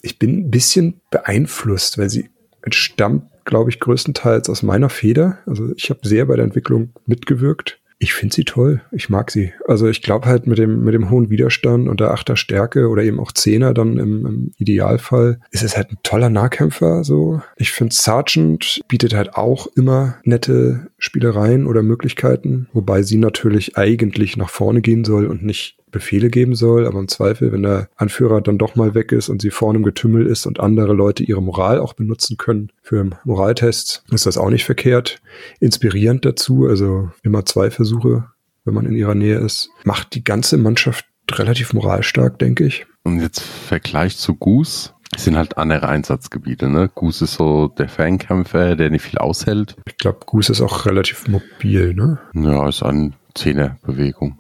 ich 0.02 0.18
bin 0.18 0.40
ein 0.40 0.52
bisschen 0.52 1.02
beeinflusst, 1.12 1.98
weil 1.98 2.10
sie 2.10 2.30
entstammt, 2.62 3.30
glaube 3.50 3.70
ich, 3.70 3.80
größtenteils 3.80 4.50
aus 4.50 4.64
meiner 4.64 4.90
Feder. 4.90 5.40
Also 5.46 5.74
ich 5.76 5.90
habe 5.90 6.08
sehr 6.08 6.26
bei 6.26 6.36
der 6.36 6.46
Entwicklung 6.46 6.94
mitgewirkt. 7.06 7.80
Ich 8.02 8.14
finde 8.14 8.34
sie 8.34 8.46
toll. 8.46 8.82
Ich 8.94 9.10
mag 9.10 9.30
sie. 9.30 9.52
Also 9.68 9.90
ich 9.90 10.02
glaube 10.02 10.28
halt 10.28 10.48
mit 10.48 10.58
dem, 10.58 10.86
mit 10.86 10.94
dem 10.94 11.10
hohen 11.10 11.30
Widerstand 11.30 11.90
und 11.90 12.00
der 12.00 12.12
Achter 12.12 12.38
Stärke 12.38 12.88
oder 12.88 13.04
eben 13.04 13.20
auch 13.20 13.34
Zehner 13.34 13.74
dann 13.74 13.98
im, 13.98 14.26
im 14.26 14.52
Idealfall 14.58 15.42
ist 15.52 15.64
es 15.64 15.76
halt 15.76 15.92
ein 15.92 15.98
toller 16.02 16.30
Nahkämpfer. 16.30 17.04
So, 17.04 17.42
ich 17.58 17.72
finde 17.72 17.94
Sergeant 17.94 18.80
bietet 18.88 19.14
halt 19.14 19.36
auch 19.36 19.68
immer 19.76 20.16
nette 20.24 20.88
Spielereien 20.98 21.68
oder 21.68 21.84
Möglichkeiten, 21.84 22.70
wobei 22.72 23.02
sie 23.02 23.18
natürlich 23.18 23.78
eigentlich 23.78 24.38
nach 24.38 24.50
vorne 24.50 24.80
gehen 24.80 25.04
soll 25.04 25.26
und 25.26 25.44
nicht 25.44 25.79
Befehle 25.92 26.30
geben 26.30 26.56
soll, 26.56 26.88
aber 26.88 27.00
im 27.00 27.08
Zweifel, 27.08 27.52
wenn 27.52 27.64
der 27.64 27.90
Anführer 27.96 28.42
dann 28.42 28.58
doch 28.58 28.76
mal 28.76 28.94
weg 28.94 29.12
ist 29.12 29.30
und 29.30 29.42
sie 29.42 29.52
vorne 29.52 29.78
im 29.78 29.84
Getümmel 29.84 30.26
ist 30.26 30.46
und 30.46 30.60
andere 30.60 30.94
Leute 30.94 31.24
ihre 31.24 31.42
Moral 31.42 31.80
auch 31.80 31.94
benutzen 31.94 32.38
können 32.38 32.72
für 32.82 33.10
Moraltests, 33.24 34.04
ist 34.12 34.26
das 34.26 34.38
auch 34.38 34.50
nicht 34.50 34.66
verkehrt. 34.66 35.22
Inspirierend 35.60 36.26
dazu, 36.26 36.68
also 36.68 37.10
immer 37.24 37.46
zwei 37.46 37.72
Versuche, 37.72 38.26
wenn 38.66 38.74
man 38.74 38.86
in 38.86 38.96
ihrer 38.96 39.16
Nähe 39.16 39.40
ist, 39.40 39.70
macht 39.84 40.16
die 40.16 40.24
ganze 40.24 40.58
Mannschaft 40.58 41.06
relativ 41.32 41.74
moralstark, 41.74 42.40
denke 42.40 42.66
ich. 42.66 42.86
Und 43.04 43.22
jetzt 43.22 43.42
Vergleich 43.42 44.18
zu 44.18 44.36
Goose, 44.36 44.92
sind 45.18 45.38
halt 45.38 45.58
andere 45.58 45.88
Einsatzgebiete, 45.88 46.70
ne? 46.70 46.90
Goose 46.94 47.26
ist 47.26 47.34
so 47.34 47.68
der 47.68 47.90
Fernkämpfer, 47.90 48.76
der 48.76 48.90
nicht 48.90 49.04
viel 49.04 49.18
aushält. 49.18 49.76
Ich 49.88 49.98
glaube, 49.98 50.20
Goose 50.26 50.52
ist 50.52 50.62
auch 50.62 50.86
relativ 50.86 51.28
mobil, 51.28 51.94
ne? 51.94 52.20
Ja, 52.34 52.68
ist 52.68 52.84
eine 52.84 53.14
Zehnerbewegung. 53.34 54.40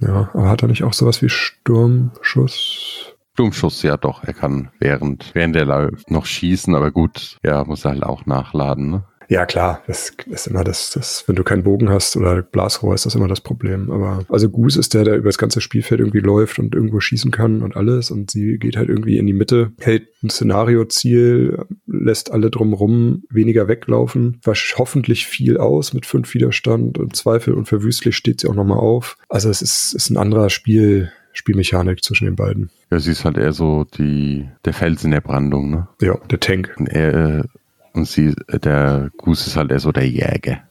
Ja, 0.00 0.30
aber 0.32 0.48
hat 0.48 0.62
er 0.62 0.68
nicht 0.68 0.84
auch 0.84 0.92
sowas 0.92 1.22
wie 1.22 1.28
Sturmschuss? 1.28 3.14
Sturmschuss, 3.34 3.82
ja 3.82 3.96
doch. 3.96 4.24
Er 4.24 4.34
kann 4.34 4.70
während, 4.80 5.34
während 5.34 5.56
er 5.56 5.64
läuft 5.64 6.10
noch 6.10 6.26
schießen, 6.26 6.74
aber 6.74 6.90
gut, 6.90 7.38
ja, 7.44 7.64
muss 7.64 7.84
er 7.84 7.92
halt 7.92 8.02
auch 8.02 8.26
nachladen, 8.26 8.90
ne? 8.90 9.04
Ja, 9.30 9.46
klar, 9.46 9.80
das 9.86 10.12
ist 10.26 10.48
immer 10.48 10.64
das, 10.64 10.90
das, 10.90 11.22
wenn 11.28 11.36
du 11.36 11.44
keinen 11.44 11.62
Bogen 11.62 11.88
hast 11.88 12.16
oder 12.16 12.42
Blasrohr, 12.42 12.94
ist 12.96 13.06
das 13.06 13.14
immer 13.14 13.28
das 13.28 13.40
Problem. 13.40 13.92
Aber 13.92 14.24
also 14.28 14.50
Goose 14.50 14.80
ist 14.80 14.92
der, 14.92 15.04
der 15.04 15.18
über 15.18 15.28
das 15.28 15.38
ganze 15.38 15.60
Spielfeld 15.60 16.00
irgendwie 16.00 16.18
läuft 16.18 16.58
und 16.58 16.74
irgendwo 16.74 16.98
schießen 16.98 17.30
kann 17.30 17.62
und 17.62 17.76
alles. 17.76 18.10
Und 18.10 18.32
sie 18.32 18.58
geht 18.58 18.76
halt 18.76 18.88
irgendwie 18.88 19.18
in 19.18 19.28
die 19.28 19.32
Mitte, 19.32 19.70
hält 19.78 20.08
ein 20.24 20.30
Szenario-Ziel, 20.30 21.64
lässt 21.90 22.30
alle 22.30 22.50
drumrum 22.50 23.24
weniger 23.28 23.68
weglaufen, 23.68 24.40
wascht 24.44 24.78
hoffentlich 24.78 25.26
viel 25.26 25.58
aus 25.58 25.92
mit 25.92 26.06
fünf 26.06 26.32
Widerstand 26.34 26.98
und 26.98 27.16
Zweifel 27.16 27.54
und 27.54 27.66
verwüstlich 27.66 28.16
steht 28.16 28.40
sie 28.40 28.48
auch 28.48 28.54
nochmal 28.54 28.78
auf. 28.78 29.16
Also 29.28 29.50
es 29.50 29.60
ist, 29.60 29.92
ist 29.94 30.10
ein 30.10 30.16
anderer 30.16 30.50
Spiel, 30.50 31.10
Spielmechanik 31.32 32.02
zwischen 32.02 32.26
den 32.26 32.36
beiden. 32.36 32.70
Ja, 32.90 32.98
sie 32.98 33.12
ist 33.12 33.24
halt 33.24 33.36
eher 33.36 33.52
so 33.52 33.84
die, 33.84 34.48
der 34.64 34.72
Fels 34.72 35.04
in 35.04 35.10
der 35.10 35.20
Brandung, 35.20 35.70
ne? 35.70 35.88
Ja, 36.00 36.16
der 36.30 36.40
Tank. 36.40 36.74
Und 36.78 36.86
er, 36.86 37.44
und 37.92 38.06
sie, 38.06 38.34
der 38.48 39.10
Goose 39.16 39.48
ist 39.48 39.56
halt 39.56 39.70
eher 39.70 39.80
so 39.80 39.92
der 39.92 40.08
Jäger. 40.08 40.62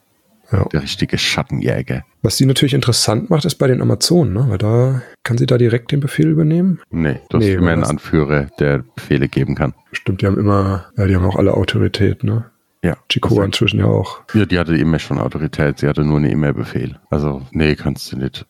Ja. 0.51 0.65
Der 0.65 0.82
richtige 0.82 1.18
Schattenjäger. 1.18 2.03
Was 2.22 2.38
sie 2.38 2.46
natürlich 2.46 2.74
interessant 2.74 3.29
macht, 3.29 3.46
ist 3.46 3.56
bei 3.56 3.68
den 3.68 3.82
Amazonen, 3.82 4.34
ne? 4.34 4.46
weil 4.50 4.58
da 4.58 5.01
kann 5.24 5.38
sie 5.38 5.46
da 5.46 5.58
direkt 5.58 5.91
den 5.91 6.00
Befehl 6.00 6.27
übernehmen. 6.27 6.79
Nee, 6.89 7.20
du 7.29 7.38
hast 7.38 7.46
Nee, 7.46 7.53
immer 7.53 7.72
einen 7.72 7.82
das- 7.82 7.89
Anführer, 7.91 8.48
der 8.60 8.84
Befehle 8.96 9.27
geben 9.27 9.56
kann. 9.56 9.74
Stimmt, 9.91 10.22
die 10.22 10.25
haben 10.27 10.38
immer, 10.39 10.86
ja, 10.98 11.06
die 11.08 11.15
haben 11.15 11.25
auch 11.25 11.36
alle 11.36 11.53
Autorität, 11.53 12.24
ne? 12.24 12.46
Ja. 12.81 12.95
Chico 13.09 13.29
Also- 13.29 13.41
inzwischen 13.43 13.79
ja 13.79 13.88
auch. 13.88 14.21
Ja, 14.33 14.45
die 14.45 14.57
hatte 14.57 14.75
immer 14.77 15.00
schon 15.00 15.19
Autorität, 15.19 15.79
sie 15.79 15.88
hatte 15.88 16.05
nur 16.05 16.17
einen 16.17 16.31
E-Mail-Befehl. 16.31 16.98
Also, 17.09 17.41
nee, 17.51 17.75
kannst 17.75 18.12
du 18.12 18.17
nicht. 18.17 18.45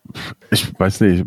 Ich 0.52 0.72
weiß 0.78 1.00
nicht, 1.00 1.24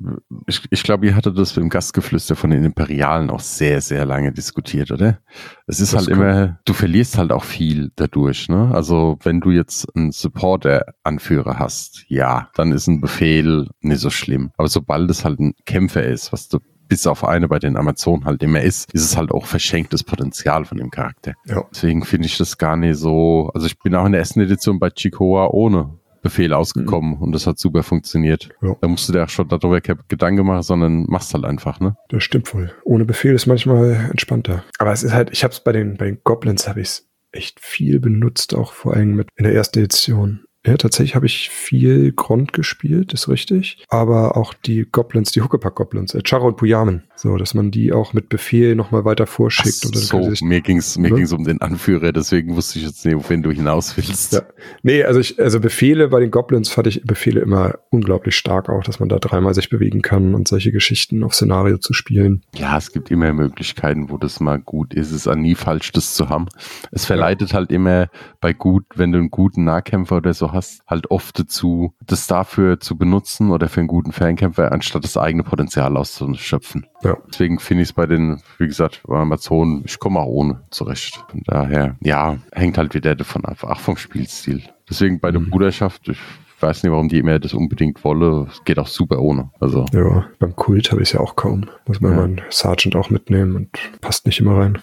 ich, 0.48 0.62
ich 0.70 0.84
glaube, 0.84 1.06
ihr 1.08 1.16
hattet 1.16 1.38
das 1.38 1.58
im 1.58 1.68
Gastgeflüster 1.70 2.38
von 2.38 2.50
den 2.52 2.64
Imperialen 2.64 3.30
auch 3.30 3.42
sehr, 3.42 3.82
sehr 3.82 4.06
lange 4.06 4.32
diskutiert, 4.32 4.90
oder? 4.92 5.20
Es 5.68 5.82
ist 5.82 5.94
Das 5.94 6.02
halt 6.08 6.10
immer, 6.10 6.60
du 6.64 6.74
verlierst 6.74 7.18
halt 7.18 7.34
auch 7.34 7.44
viel 7.44 7.92
dadurch, 7.98 8.48
ne? 8.48 8.72
Also, 8.74 9.18
wenn 9.24 9.42
du 9.42 9.52
jetzt 9.52 9.86
einen 9.96 10.12
Supporter-Anführer 10.14 11.60
hast, 11.60 12.06
ja, 12.08 12.50
dann 12.56 12.72
ist 12.72 12.88
ein 12.88 13.02
Befehl 13.02 13.68
nicht 13.82 14.00
so 14.00 14.10
schlimm. 14.10 14.52
Aber 14.58 14.68
sobald 14.70 15.10
es 15.12 15.26
halt 15.26 15.40
ein 15.40 15.54
Kämpfer 15.66 16.04
ist, 16.04 16.32
was 16.34 16.48
du 16.48 16.60
bis 16.94 17.08
auf 17.08 17.24
eine 17.24 17.48
bei 17.48 17.58
den 17.58 17.76
Amazonen 17.76 18.26
halt 18.26 18.44
immer 18.44 18.62
ist, 18.62 18.94
ist 18.94 19.04
es 19.04 19.18
halt 19.18 19.32
auch 19.32 19.48
verschenktes 19.48 20.04
Potenzial 20.04 20.64
von 20.64 20.78
dem 20.78 20.92
Charakter. 20.92 21.34
Ja. 21.48 21.66
Deswegen 21.72 22.06
finde 22.06 22.28
ich 22.28 22.38
das 22.38 22.60
gar 22.60 22.78
nicht 22.78 22.98
so. 22.98 23.50
Also 23.56 23.66
ich 23.66 23.80
bin 23.80 23.96
auch 23.96 24.06
in 24.06 24.12
der 24.12 24.20
ersten 24.22 24.42
Edition 24.42 24.78
bei 24.78 24.92
Chikoa 24.92 25.48
ohne 25.48 25.98
Befehl 26.22 26.54
ausgekommen 26.54 27.18
und 27.18 27.32
das 27.32 27.48
hat 27.48 27.58
super 27.58 27.82
funktioniert. 27.82 28.50
Ja. 28.62 28.76
Da 28.80 28.88
musst 28.88 29.10
du 29.10 29.14
dir 29.14 29.24
auch 29.24 29.30
schon 29.30 29.48
darüber 29.48 29.82
Gedanken 29.82 30.46
machen, 30.46 30.62
sondern 30.62 31.06
machst 31.08 31.34
halt 31.34 31.46
einfach, 31.46 31.80
ne? 31.80 31.98
Das 32.10 32.24
stimmt 32.24 32.54
wohl. 32.54 32.72
Ohne 32.84 33.06
Befehl 33.06 33.34
ist 33.34 33.48
manchmal 33.48 34.10
entspannter. 34.12 34.64
Aber 34.78 34.92
es 34.92 35.02
ist 35.02 35.14
halt, 35.14 35.32
ich 35.32 35.44
habe 35.44 35.52
es 35.52 35.62
bei 35.62 35.72
den, 35.72 35.98
bei 35.98 36.06
den 36.06 36.20
Goblins 36.24 36.68
habe 36.68 36.82
ich 36.82 36.90
es 36.90 37.10
echt 37.32 37.60
viel 37.60 38.00
benutzt, 38.00 38.54
auch 38.54 38.72
vor 38.72 38.94
allem 38.94 39.16
mit 39.16 39.30
in 39.36 39.46
der 39.46 39.56
ersten 39.56 39.80
Edition. 39.80 40.46
Ja, 40.66 40.78
tatsächlich 40.78 41.16
habe 41.16 41.26
ich 41.26 41.50
viel 41.50 42.14
Grund 42.14 42.54
gespielt, 42.54 43.12
ist 43.12 43.28
richtig. 43.28 43.84
Aber 43.90 44.38
auch 44.38 44.54
die 44.54 44.88
Goblins, 44.90 45.32
die 45.32 45.42
Huckepack-Goblins, 45.42 46.14
äh, 46.14 46.22
Charo 46.24 46.48
und 46.48 46.58
Puyamen. 46.58 47.04
So, 47.16 47.38
dass 47.38 47.54
man 47.54 47.70
die 47.70 47.92
auch 47.92 48.14
mit 48.14 48.30
Befehl 48.30 48.76
nochmal 48.76 49.04
weiter 49.04 49.28
vorschickt. 49.28 49.80
Ach 49.82 49.86
und 49.88 49.96
dann 49.96 50.02
so, 50.02 50.30
sich 50.30 50.42
mir 50.42 50.62
ging's 50.62 50.98
mir 50.98 51.10
Ne? 51.10 51.18
ging's 51.18 51.34
um 51.34 51.44
den 51.44 51.62
Anführer, 51.62 52.12
deswegen 52.14 52.56
wusste 52.56 52.80
ich 52.80 52.86
jetzt 52.86 53.06
nicht, 53.06 53.16
wohin 53.16 53.44
du 53.44 53.52
hinaus 53.52 53.96
willst. 53.98 54.34
Ja. 54.34 54.42
Nee, 54.84 55.04
also 55.04 55.20
ich, 55.20 55.40
also 55.40 55.60
Befehle 55.60 56.08
bei 56.08 56.22
den 56.22 56.32
Goblins 56.32 56.70
fand 56.70 56.88
ich 56.88 57.04
Befehle 57.04 57.42
immer 57.42 57.76
unglaublich 57.90 58.36
stark 58.36 58.70
auch, 58.70 58.84
dass 58.84 59.00
man 59.00 59.10
da 59.10 59.20
dreimal 59.20 59.54
sich 59.54 59.70
bewegen 59.70 60.02
kann 60.02 60.34
und 60.34 60.48
solche 60.48 60.72
Geschichten 60.72 61.24
auf 61.24 61.34
Szenario 61.34 61.78
zu 61.78 61.92
spielen. 61.94 62.42
Ja, 62.56 62.78
es 62.78 62.92
gibt 62.94 63.12
immer 63.12 63.34
Möglichkeiten, 63.34 64.10
wo 64.10 64.18
das 64.18 64.40
mal 64.40 64.60
gut 64.60 64.94
ist. 64.94 65.08
Es 65.08 65.18
ist 65.18 65.28
auch 65.28 65.36
nie 65.36 65.56
falsch, 65.56 65.92
das 65.92 66.14
zu 66.14 66.30
haben. 66.30 66.48
Es 66.92 67.06
verleitet 67.06 67.54
halt 67.54 67.72
immer 67.72 68.08
bei 68.40 68.54
gut, 68.54 68.86
wenn 68.96 69.12
du 69.12 69.20
einen 69.20 69.30
guten 69.30 69.66
Nahkämpfer 69.66 70.18
oder 70.18 70.34
so 70.34 70.53
hast, 70.54 70.82
halt 70.88 71.12
oft 71.12 71.38
dazu, 71.40 71.94
das 72.06 72.28
dafür 72.28 72.80
zu 72.80 72.98
benutzen 72.98 73.52
oder 73.52 73.68
für 73.70 73.80
einen 73.82 73.88
guten 73.88 74.12
Fernkämpfer, 74.12 74.72
anstatt 74.72 75.04
das 75.04 75.18
eigene 75.18 75.44
Potenzial 75.44 75.98
auszuschöpfen. 75.98 76.86
Ja. 77.04 77.18
Deswegen 77.30 77.60
finde 77.60 77.84
ich 77.84 77.90
es 77.90 77.94
bei 77.94 78.06
den, 78.06 78.42
wie 78.60 78.68
gesagt, 78.68 79.02
bei 79.06 79.18
Amazonen, 79.18 79.84
ich 79.86 80.00
komme 80.00 80.20
auch 80.20 80.28
ohne 80.28 80.62
zurecht. 80.70 81.24
Von 81.30 81.42
daher, 81.46 81.96
ja, 82.02 82.38
hängt 82.52 82.78
halt 82.78 82.94
wieder 82.94 83.16
davon 83.16 83.46
ab, 83.46 83.64
auch 83.64 83.80
vom 83.80 83.98
Spielstil. 83.98 84.64
Deswegen 84.90 85.20
bei 85.20 85.32
der 85.32 85.42
Mhm. 85.42 85.50
Bruderschaft, 85.50 86.08
ich 86.10 86.20
weiß 86.60 86.84
nicht, 86.84 86.92
warum 86.92 87.10
die 87.10 87.18
immer 87.20 87.40
das 87.40 87.54
unbedingt 87.54 88.04
wolle. 88.06 88.48
Es 88.50 88.64
geht 88.64 88.80
auch 88.80 88.88
super 88.88 89.20
ohne. 89.20 89.50
Also, 89.60 89.86
Ja, 89.92 90.26
beim 90.40 90.56
Kult 90.56 90.92
habe 90.92 91.02
ich 91.02 91.10
es 91.10 91.14
ja 91.14 91.20
auch 91.20 91.36
kaum. 91.36 91.70
Muss 91.88 92.00
man 92.00 92.12
Ja. 92.18 92.24
einen 92.24 92.42
Sergeant 92.50 92.96
auch 92.96 93.10
mitnehmen 93.10 93.56
und 93.56 93.70
passt 94.02 94.26
nicht 94.26 94.40
immer 94.40 94.58
rein. 94.58 94.78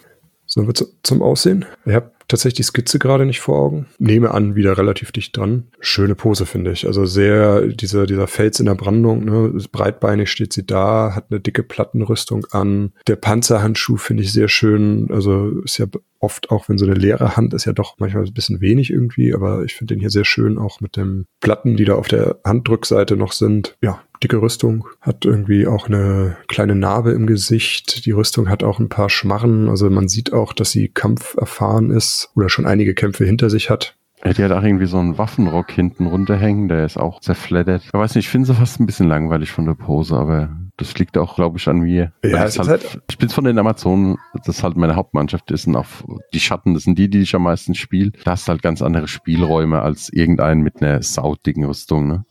Sollen 0.45 0.67
wir 0.67 0.73
zu, 0.73 0.85
zum 1.01 1.21
Aussehen? 1.21 1.65
Ich 1.85 1.93
habe 1.93 2.11
tatsächlich 2.31 2.57
die 2.57 2.63
Skizze 2.63 2.99
gerade 2.99 3.25
nicht 3.25 3.39
vor 3.39 3.59
Augen. 3.59 3.87
Nehme 3.99 4.31
an, 4.31 4.55
wieder 4.55 4.77
relativ 4.77 5.11
dicht 5.11 5.37
dran. 5.37 5.67
Schöne 5.79 6.15
Pose, 6.15 6.45
finde 6.45 6.71
ich. 6.71 6.87
Also 6.87 7.05
sehr, 7.05 7.67
dieser, 7.67 8.05
dieser 8.05 8.27
Fels 8.27 8.59
in 8.59 8.65
der 8.65 8.75
Brandung, 8.75 9.25
ne? 9.25 9.53
Breitbeinig 9.71 10.31
steht 10.31 10.53
sie 10.53 10.65
da, 10.65 11.13
hat 11.15 11.27
eine 11.29 11.39
dicke 11.39 11.63
Plattenrüstung 11.63 12.45
an. 12.51 12.93
Der 13.07 13.15
Panzerhandschuh 13.15 13.97
finde 13.97 14.23
ich 14.23 14.31
sehr 14.31 14.47
schön. 14.47 15.09
Also 15.11 15.61
ist 15.63 15.77
ja 15.77 15.85
oft 16.21 16.51
auch, 16.51 16.69
wenn 16.69 16.77
so 16.77 16.85
eine 16.85 16.95
leere 16.95 17.35
Hand 17.35 17.53
ist, 17.53 17.65
ja 17.65 17.73
doch 17.73 17.95
manchmal 17.99 18.23
ein 18.23 18.33
bisschen 18.33 18.61
wenig 18.61 18.91
irgendwie, 18.91 19.33
aber 19.33 19.63
ich 19.63 19.73
finde 19.73 19.95
den 19.95 19.99
hier 19.99 20.09
sehr 20.09 20.25
schön, 20.25 20.57
auch 20.57 20.79
mit 20.79 20.95
den 20.95 21.25
Platten, 21.41 21.75
die 21.75 21.85
da 21.85 21.95
auf 21.95 22.07
der 22.07 22.39
Handdrückseite 22.45 23.17
noch 23.17 23.33
sind. 23.33 23.75
Ja, 23.81 24.01
dicke 24.23 24.41
Rüstung, 24.41 24.87
hat 25.01 25.25
irgendwie 25.25 25.67
auch 25.67 25.87
eine 25.87 26.37
kleine 26.47 26.75
Narbe 26.75 27.11
im 27.11 27.27
Gesicht. 27.27 28.05
Die 28.05 28.11
Rüstung 28.11 28.49
hat 28.49 28.63
auch 28.63 28.79
ein 28.79 28.89
paar 28.89 29.09
Schmarren, 29.09 29.67
also 29.67 29.89
man 29.89 30.07
sieht 30.07 30.31
auch, 30.31 30.53
dass 30.53 30.71
sie 30.71 30.87
kampferfahren 30.89 31.91
ist 31.91 32.31
oder 32.35 32.49
schon 32.49 32.65
einige 32.65 32.93
Kämpfe 32.93 33.25
hinter 33.25 33.49
sich 33.49 33.69
hat. 33.69 33.97
Ja, 34.23 34.33
die 34.33 34.43
hat 34.43 34.51
auch 34.51 34.61
irgendwie 34.61 34.85
so 34.85 34.97
einen 34.97 35.17
Waffenrock 35.17 35.71
hinten 35.71 36.05
runterhängen, 36.05 36.67
der 36.67 36.85
ist 36.85 36.97
auch 36.97 37.21
zerfleddert. 37.21 37.83
Ich 37.85 37.93
weiß 37.93 38.13
nicht, 38.13 38.25
ich 38.25 38.29
finde 38.29 38.47
sie 38.47 38.53
fast 38.53 38.79
ein 38.79 38.85
bisschen 38.85 39.07
langweilig 39.07 39.51
von 39.51 39.65
der 39.65 39.73
Pose, 39.73 40.15
aber 40.15 40.49
das 40.77 40.97
liegt 40.97 41.17
auch, 41.17 41.35
glaube 41.35 41.57
ich, 41.57 41.67
an 41.67 41.79
mir. 41.79 42.11
Ja, 42.23 42.45
es 42.45 42.55
das 42.55 42.65
ist 42.65 42.69
halt, 42.69 43.01
ich 43.09 43.17
bin 43.17 43.29
von 43.29 43.43
den 43.43 43.57
Amazonen, 43.59 44.17
das 44.45 44.63
halt 44.63 44.77
meine 44.77 44.95
Hauptmannschaft 44.95 45.51
ist 45.51 45.67
und 45.67 45.75
auf 45.75 46.03
die 46.33 46.39
Schatten, 46.39 46.73
das 46.73 46.83
sind 46.83 46.97
die, 46.97 47.09
die 47.09 47.21
ich 47.21 47.35
am 47.35 47.43
meisten 47.43 47.75
spiele. 47.75 48.11
Da 48.23 48.31
hast 48.31 48.47
du 48.47 48.51
halt 48.51 48.61
ganz 48.61 48.81
andere 48.81 49.07
Spielräume 49.07 49.81
als 49.81 50.09
irgendeinen 50.11 50.61
mit 50.61 50.81
einer 50.81 51.01
saudigen 51.01 51.65
Rüstung, 51.65 52.07
ne? 52.07 52.25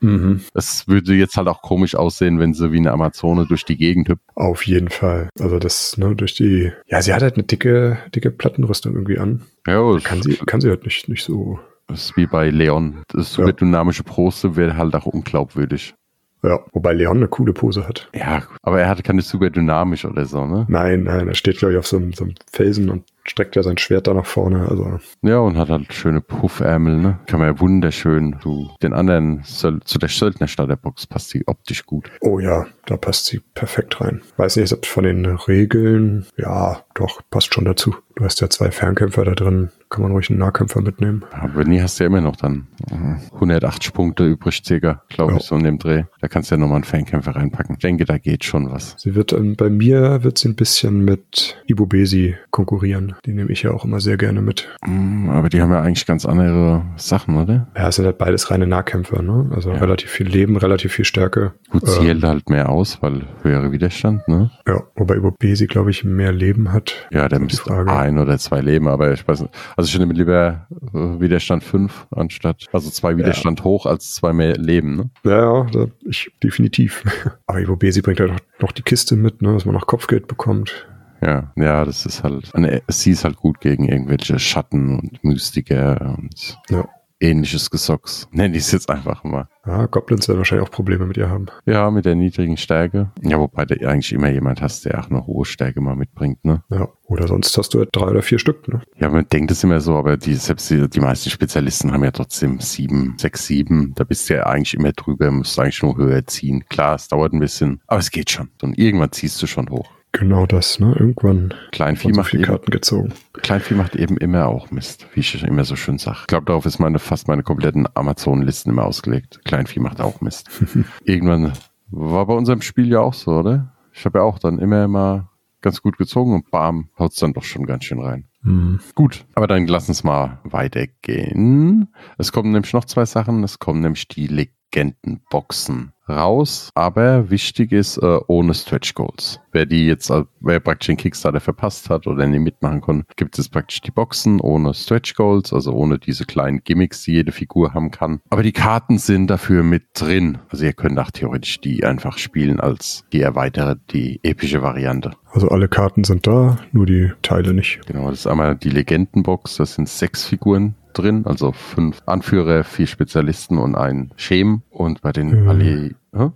Mhm. 0.00 0.40
Es 0.52 0.88
würde 0.88 1.14
jetzt 1.14 1.36
halt 1.36 1.46
auch 1.46 1.62
komisch 1.62 1.94
aussehen, 1.94 2.40
wenn 2.40 2.54
sie 2.54 2.72
wie 2.72 2.78
eine 2.78 2.90
Amazone 2.90 3.46
durch 3.46 3.64
die 3.64 3.76
Gegend 3.76 4.08
hüpft. 4.08 4.22
Auf 4.34 4.66
jeden 4.66 4.88
Fall. 4.88 5.28
Also 5.38 5.60
das, 5.60 5.96
ne, 5.96 6.16
durch 6.16 6.34
die, 6.34 6.72
ja, 6.88 7.00
sie 7.02 7.14
hat 7.14 7.22
halt 7.22 7.34
eine 7.34 7.44
dicke, 7.44 7.98
dicke 8.12 8.32
Plattenrüstung 8.32 8.94
irgendwie 8.94 9.18
an. 9.18 9.42
Ja, 9.64 9.94
es 9.94 10.02
Kann 10.02 10.20
sie, 10.20 10.34
kann 10.38 10.60
sie 10.60 10.70
halt 10.70 10.84
nicht, 10.84 11.08
nicht 11.08 11.22
so, 11.22 11.60
das 11.86 12.06
ist 12.06 12.16
wie 12.16 12.26
bei 12.26 12.50
Leon. 12.50 13.02
Das 13.08 13.36
Ja. 13.36 13.44
super 13.44 13.52
dynamische 13.52 14.02
Pose 14.02 14.56
wäre 14.56 14.76
halt 14.76 14.92
auch 14.96 15.06
unglaubwürdig. 15.06 15.94
Ja, 16.42 16.60
wobei 16.72 16.92
Leon 16.92 17.18
eine 17.18 17.28
coole 17.28 17.52
Pose 17.52 17.86
hat. 17.86 18.08
Ja, 18.14 18.42
aber 18.62 18.80
er 18.80 18.88
hatte 18.88 19.02
keine 19.02 19.22
super 19.22 19.50
dynamisch 19.50 20.04
oder 20.04 20.26
so, 20.26 20.46
ne? 20.46 20.66
Nein, 20.68 21.04
nein, 21.04 21.28
er 21.28 21.34
steht, 21.34 21.58
glaube 21.58 21.74
ich, 21.74 21.78
auf 21.78 21.86
so 21.86 21.96
einem, 21.96 22.12
so 22.12 22.24
einem 22.24 22.34
Felsen 22.50 22.90
und 22.90 23.04
streckt 23.24 23.56
er 23.56 23.62
sein 23.62 23.78
Schwert 23.78 24.06
da 24.06 24.14
nach 24.14 24.26
vorne. 24.26 24.66
Also 24.68 24.98
Ja, 25.22 25.38
und 25.38 25.56
hat 25.56 25.68
halt 25.68 25.92
schöne 25.92 26.20
Puffärmel, 26.20 26.96
ne? 26.98 27.18
Kann 27.26 27.40
man 27.40 27.48
ja 27.54 27.60
wunderschön 27.60 28.36
zu 28.42 28.70
den 28.82 28.92
anderen, 28.92 29.42
zu 29.44 29.70
der 29.98 30.08
Söldnerstadt-Box 30.08 31.06
passt 31.06 31.32
die 31.34 31.46
optisch 31.46 31.86
gut. 31.86 32.10
Oh 32.20 32.38
ja, 32.38 32.66
da 32.86 32.96
passt 32.96 33.26
sie 33.26 33.40
perfekt 33.54 34.00
rein. 34.00 34.22
Weiß 34.36 34.56
nicht, 34.56 34.72
ob 34.72 34.86
von 34.86 35.04
den 35.04 35.24
Regeln, 35.26 36.26
ja, 36.36 36.82
doch, 36.94 37.20
passt 37.30 37.54
schon 37.54 37.64
dazu. 37.64 37.94
Du 38.16 38.24
hast 38.24 38.40
ja 38.42 38.50
zwei 38.50 38.70
Fernkämpfer 38.70 39.24
da 39.24 39.32
drin, 39.32 39.70
kann 39.88 40.02
man 40.02 40.12
ruhig 40.12 40.28
einen 40.28 40.38
Nahkämpfer 40.38 40.82
mitnehmen. 40.82 41.24
Aber 41.30 41.64
nie 41.64 41.80
hast 41.80 41.98
du 41.98 42.04
ja 42.04 42.08
immer 42.08 42.20
noch 42.20 42.36
dann 42.36 42.66
äh, 42.90 43.34
180 43.34 43.94
Punkte 43.94 44.26
übrig, 44.26 44.60
circa, 44.64 45.02
glaube 45.08 45.32
Ja. 45.32 45.38
ich, 45.38 45.44
so 45.44 45.56
in 45.56 45.64
dem 45.64 45.78
Dreh. 45.78 46.04
Da 46.20 46.28
kannst 46.28 46.50
du 46.50 46.54
ja 46.56 46.58
nochmal 46.60 46.76
einen 46.76 46.84
Fernkämpfer 46.84 47.34
reinpacken. 47.34 47.76
Ich 47.76 47.80
denke, 47.80 48.04
da 48.04 48.18
geht 48.18 48.44
schon 48.44 48.70
was. 48.70 48.96
Sie 48.98 49.14
wird 49.14 49.32
ähm, 49.32 49.56
bei 49.56 49.70
mir 49.70 50.22
wird 50.24 50.36
sie 50.38 50.48
ein 50.48 50.56
bisschen 50.56 51.02
mit 51.04 51.62
Ibobesi 51.66 52.36
konkurrieren. 52.50 53.11
Die 53.24 53.32
nehme 53.32 53.50
ich 53.50 53.62
ja 53.62 53.70
auch 53.72 53.84
immer 53.84 54.00
sehr 54.00 54.16
gerne 54.16 54.42
mit. 54.42 54.68
Mm, 54.86 55.28
Aber 55.30 55.48
die 55.48 55.60
haben 55.60 55.70
ja 55.72 55.80
eigentlich 55.80 56.06
ganz 56.06 56.26
andere 56.26 56.82
Sachen, 56.96 57.36
oder? 57.36 57.68
Ja, 57.76 57.88
es 57.88 57.96
sind 57.96 58.04
halt 58.06 58.18
beides 58.18 58.50
reine 58.50 58.66
Nahkämpfer, 58.66 59.22
ne? 59.22 59.50
Also 59.54 59.70
Ja. 59.70 59.78
relativ 59.78 60.10
viel 60.10 60.26
Leben, 60.28 60.56
relativ 60.56 60.92
viel 60.92 61.04
Stärke. 61.04 61.52
Gut, 61.70 61.86
sie 61.86 62.00
Ähm, 62.00 62.06
hält 62.06 62.24
halt 62.24 62.48
mehr 62.50 62.68
aus, 62.68 63.02
weil 63.02 63.22
höhere 63.42 63.72
Widerstand, 63.72 64.26
ne? 64.28 64.50
Ja, 64.66 64.82
wobei 64.96 65.16
Ibobesi, 65.16 65.66
glaube 65.66 65.90
ich, 65.90 66.04
mehr 66.04 66.32
Leben 66.32 66.72
hat. 66.72 67.06
Ja, 67.10 67.28
der 67.28 67.38
müsste 67.40 67.72
ein 67.86 68.18
oder 68.18 68.38
zwei 68.38 68.60
leben, 68.60 68.88
aber 68.88 69.12
ich 69.12 69.26
weiß 69.26 69.42
nicht. 69.42 69.54
Also 69.76 69.88
ich 69.88 69.98
nehme 69.98 70.14
lieber 70.14 70.66
äh, 70.94 71.20
Widerstand 71.20 71.64
5 71.64 72.06
anstatt, 72.10 72.66
also 72.72 72.90
zwei 72.90 73.16
Widerstand 73.16 73.64
hoch 73.64 73.86
als 73.86 74.14
zwei 74.14 74.32
mehr 74.32 74.56
Leben, 74.56 74.96
ne? 74.96 75.10
Ja, 75.24 75.66
ja, 75.66 75.86
ich 76.04 76.30
definitiv. 76.42 77.04
Aber 77.46 77.60
Ibobesi 77.60 78.00
bringt 78.02 78.20
halt 78.20 78.30
auch 78.32 78.60
noch 78.62 78.72
die 78.72 78.82
Kiste 78.82 79.16
mit, 79.16 79.42
ne, 79.42 79.52
dass 79.52 79.64
man 79.64 79.74
noch 79.74 79.86
Kopfgeld 79.86 80.26
bekommt. 80.28 80.86
Ja, 81.22 81.52
ja, 81.56 81.84
das 81.84 82.04
ist 82.04 82.22
halt, 82.24 82.54
eine, 82.54 82.82
sie 82.88 83.12
ist 83.12 83.24
halt 83.24 83.36
gut 83.36 83.60
gegen 83.60 83.88
irgendwelche 83.88 84.38
Schatten 84.38 84.98
und 84.98 85.22
Mystiker 85.24 86.16
und 86.18 86.58
Ja. 86.68 86.84
ähnliches 87.20 87.70
Gesocks. 87.70 88.26
Nenne 88.32 88.56
ich 88.56 88.64
es 88.64 88.72
jetzt 88.72 88.90
einfach 88.90 89.22
mal. 89.22 89.46
Ja, 89.64 89.86
Goblins 89.86 90.26
werden 90.26 90.38
wahrscheinlich 90.38 90.66
auch 90.66 90.72
Probleme 90.72 91.06
mit 91.06 91.16
ihr 91.16 91.30
haben. 91.30 91.46
Ja, 91.66 91.88
mit 91.92 92.04
der 92.04 92.16
niedrigen 92.16 92.56
Stärke. 92.56 93.12
Ja, 93.22 93.38
wobei 93.38 93.64
du 93.64 93.76
eigentlich 93.88 94.12
immer 94.12 94.28
jemand 94.28 94.60
hast, 94.60 94.84
der 94.84 94.98
auch 94.98 95.08
eine 95.08 95.24
hohe 95.24 95.44
Stärke 95.44 95.80
mal 95.80 95.94
mitbringt, 95.94 96.44
ne? 96.44 96.64
Ja. 96.68 96.88
Oder 97.06 97.28
sonst 97.28 97.56
hast 97.56 97.72
du 97.72 97.78
halt 97.78 97.90
drei 97.92 98.06
oder 98.06 98.22
vier 98.22 98.40
Stück, 98.40 98.66
ne? 98.66 98.82
Ja, 98.98 99.08
man 99.08 99.28
denkt 99.32 99.52
es 99.52 99.62
immer 99.62 99.80
so, 99.80 99.94
aber 99.96 100.16
die, 100.16 100.34
selbst 100.34 100.68
die, 100.70 100.90
die 100.90 100.98
meisten 100.98 101.30
Spezialisten 101.30 101.92
haben 101.92 102.02
ja 102.02 102.10
trotzdem 102.10 102.58
sieben, 102.58 103.14
sechs, 103.18 103.46
sieben. 103.46 103.92
Da 103.94 104.02
bist 104.02 104.28
du 104.28 104.34
ja 104.34 104.46
eigentlich 104.46 104.74
immer 104.74 104.90
drüber, 104.90 105.30
musst 105.30 105.56
du 105.56 105.62
eigentlich 105.62 105.80
nur 105.84 105.96
höher 105.96 106.26
ziehen. 106.26 106.64
Klar, 106.68 106.96
es 106.96 107.06
dauert 107.06 107.32
ein 107.32 107.38
bisschen, 107.38 107.80
aber 107.86 108.00
es 108.00 108.10
geht 108.10 108.30
schon. 108.30 108.50
Und 108.62 108.76
irgendwann 108.76 109.12
ziehst 109.12 109.40
du 109.40 109.46
schon 109.46 109.70
hoch. 109.70 109.88
Genau 110.12 110.44
das, 110.44 110.78
ne? 110.78 110.94
Irgendwann 110.98 111.54
Kleinvieh 111.72 112.12
so 112.12 112.20
macht, 112.20 112.30
viele 112.30 112.42
eben, 112.42 112.50
Karten 112.50 112.70
gezogen. 112.70 113.12
Kleinvieh 113.32 113.74
macht 113.74 113.96
eben 113.96 114.18
immer 114.18 114.46
auch 114.46 114.70
Mist, 114.70 115.06
wie 115.14 115.20
ich 115.20 115.42
immer 115.42 115.64
so 115.64 115.74
schön 115.74 115.98
sage. 115.98 116.18
Ich 116.20 116.26
glaube, 116.26 116.46
darauf 116.46 116.66
ist 116.66 116.78
meine, 116.78 116.98
fast 116.98 117.28
meine 117.28 117.42
kompletten 117.42 117.88
Amazon-Listen 117.94 118.70
immer 118.70 118.84
ausgelegt. 118.84 119.40
Kleinvieh 119.44 119.80
macht 119.80 120.00
auch 120.00 120.20
Mist. 120.20 120.50
irgendwann 121.04 121.52
war 121.90 122.26
bei 122.26 122.34
unserem 122.34 122.60
Spiel 122.60 122.88
ja 122.88 123.00
auch 123.00 123.14
so, 123.14 123.32
oder? 123.32 123.72
Ich 123.92 124.04
habe 124.04 124.18
ja 124.18 124.24
auch 124.24 124.38
dann 124.38 124.58
immer 124.58 124.86
mal 124.86 125.28
ganz 125.62 125.80
gut 125.80 125.96
gezogen 125.96 126.34
und 126.34 126.50
bam, 126.50 126.88
haut's 126.98 127.16
dann 127.16 127.32
doch 127.32 127.44
schon 127.44 127.64
ganz 127.64 127.84
schön 127.84 128.00
rein. 128.00 128.26
Hm. 128.42 128.80
Gut, 128.94 129.24
aber 129.34 129.46
dann 129.46 129.66
lass 129.66 129.88
uns 129.88 130.04
mal 130.04 130.40
weitergehen. 130.44 131.88
Es 132.18 132.32
kommen 132.32 132.52
nämlich 132.52 132.72
noch 132.72 132.84
zwei 132.84 133.06
Sachen. 133.06 133.44
Es 133.44 133.58
kommen 133.60 133.80
nämlich 133.80 134.08
die 134.08 134.26
Legendenboxen 134.72 135.92
raus. 136.08 136.70
Aber 136.74 137.30
wichtig 137.30 137.72
ist, 137.72 137.96
äh, 137.98 138.18
ohne 138.26 138.54
Stretch 138.54 138.94
Goals. 138.94 139.40
Wer 139.52 139.66
die 139.66 139.86
jetzt, 139.86 140.10
äh, 140.10 140.24
wer 140.40 140.60
praktisch 140.60 140.88
den 140.88 140.96
Kickstarter 140.96 141.40
verpasst 141.40 141.90
hat 141.90 142.06
oder 142.06 142.26
nicht 142.26 142.40
mitmachen 142.40 142.80
konnte, 142.80 143.06
gibt 143.16 143.38
es 143.38 143.48
praktisch 143.48 143.80
die 143.80 143.92
Boxen 143.92 144.40
ohne 144.40 144.74
Stretch 144.74 145.14
Goals, 145.14 145.52
also 145.52 145.72
ohne 145.72 145.98
diese 145.98 146.24
kleinen 146.24 146.62
Gimmicks, 146.64 147.02
die 147.02 147.12
jede 147.12 147.32
Figur 147.32 147.72
haben 147.72 147.90
kann. 147.90 148.20
Aber 148.30 148.42
die 148.42 148.52
Karten 148.52 148.98
sind 148.98 149.28
dafür 149.28 149.62
mit 149.62 149.84
drin. 149.94 150.38
Also 150.48 150.64
ihr 150.64 150.72
könnt 150.72 150.98
auch 150.98 151.10
theoretisch 151.10 151.60
die 151.60 151.84
einfach 151.84 152.18
spielen 152.18 152.60
als 152.60 153.04
die 153.12 153.20
erweiterte, 153.20 153.80
die 153.90 154.20
epische 154.22 154.62
Variante. 154.62 155.12
Also 155.32 155.48
alle 155.48 155.68
Karten 155.68 156.04
sind 156.04 156.26
da, 156.26 156.58
nur 156.72 156.84
die 156.84 157.12
Teile 157.22 157.54
nicht. 157.54 157.80
Genau, 157.86 158.10
das 158.10 158.20
ist 158.20 158.26
einmal 158.26 158.56
die 158.56 158.70
Legendenbox, 158.70 159.56
das 159.56 159.74
sind 159.74 159.88
sechs 159.88 160.24
Figuren 160.24 160.74
drin, 160.92 161.26
also 161.26 161.52
fünf 161.52 162.02
Anführer, 162.06 162.64
vier 162.64 162.86
Spezialisten 162.86 163.58
und 163.58 163.74
ein 163.74 164.12
Schem. 164.16 164.62
Und 164.70 165.02
bei 165.02 165.12
den 165.12 165.42
Mhm. 165.42 165.48
Ali, 165.48 165.96
hä? 166.14 166.30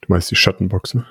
Du 0.00 0.08
meinst 0.08 0.30
die 0.30 0.36
Schattenbox, 0.36 0.94
ne? 0.94 1.04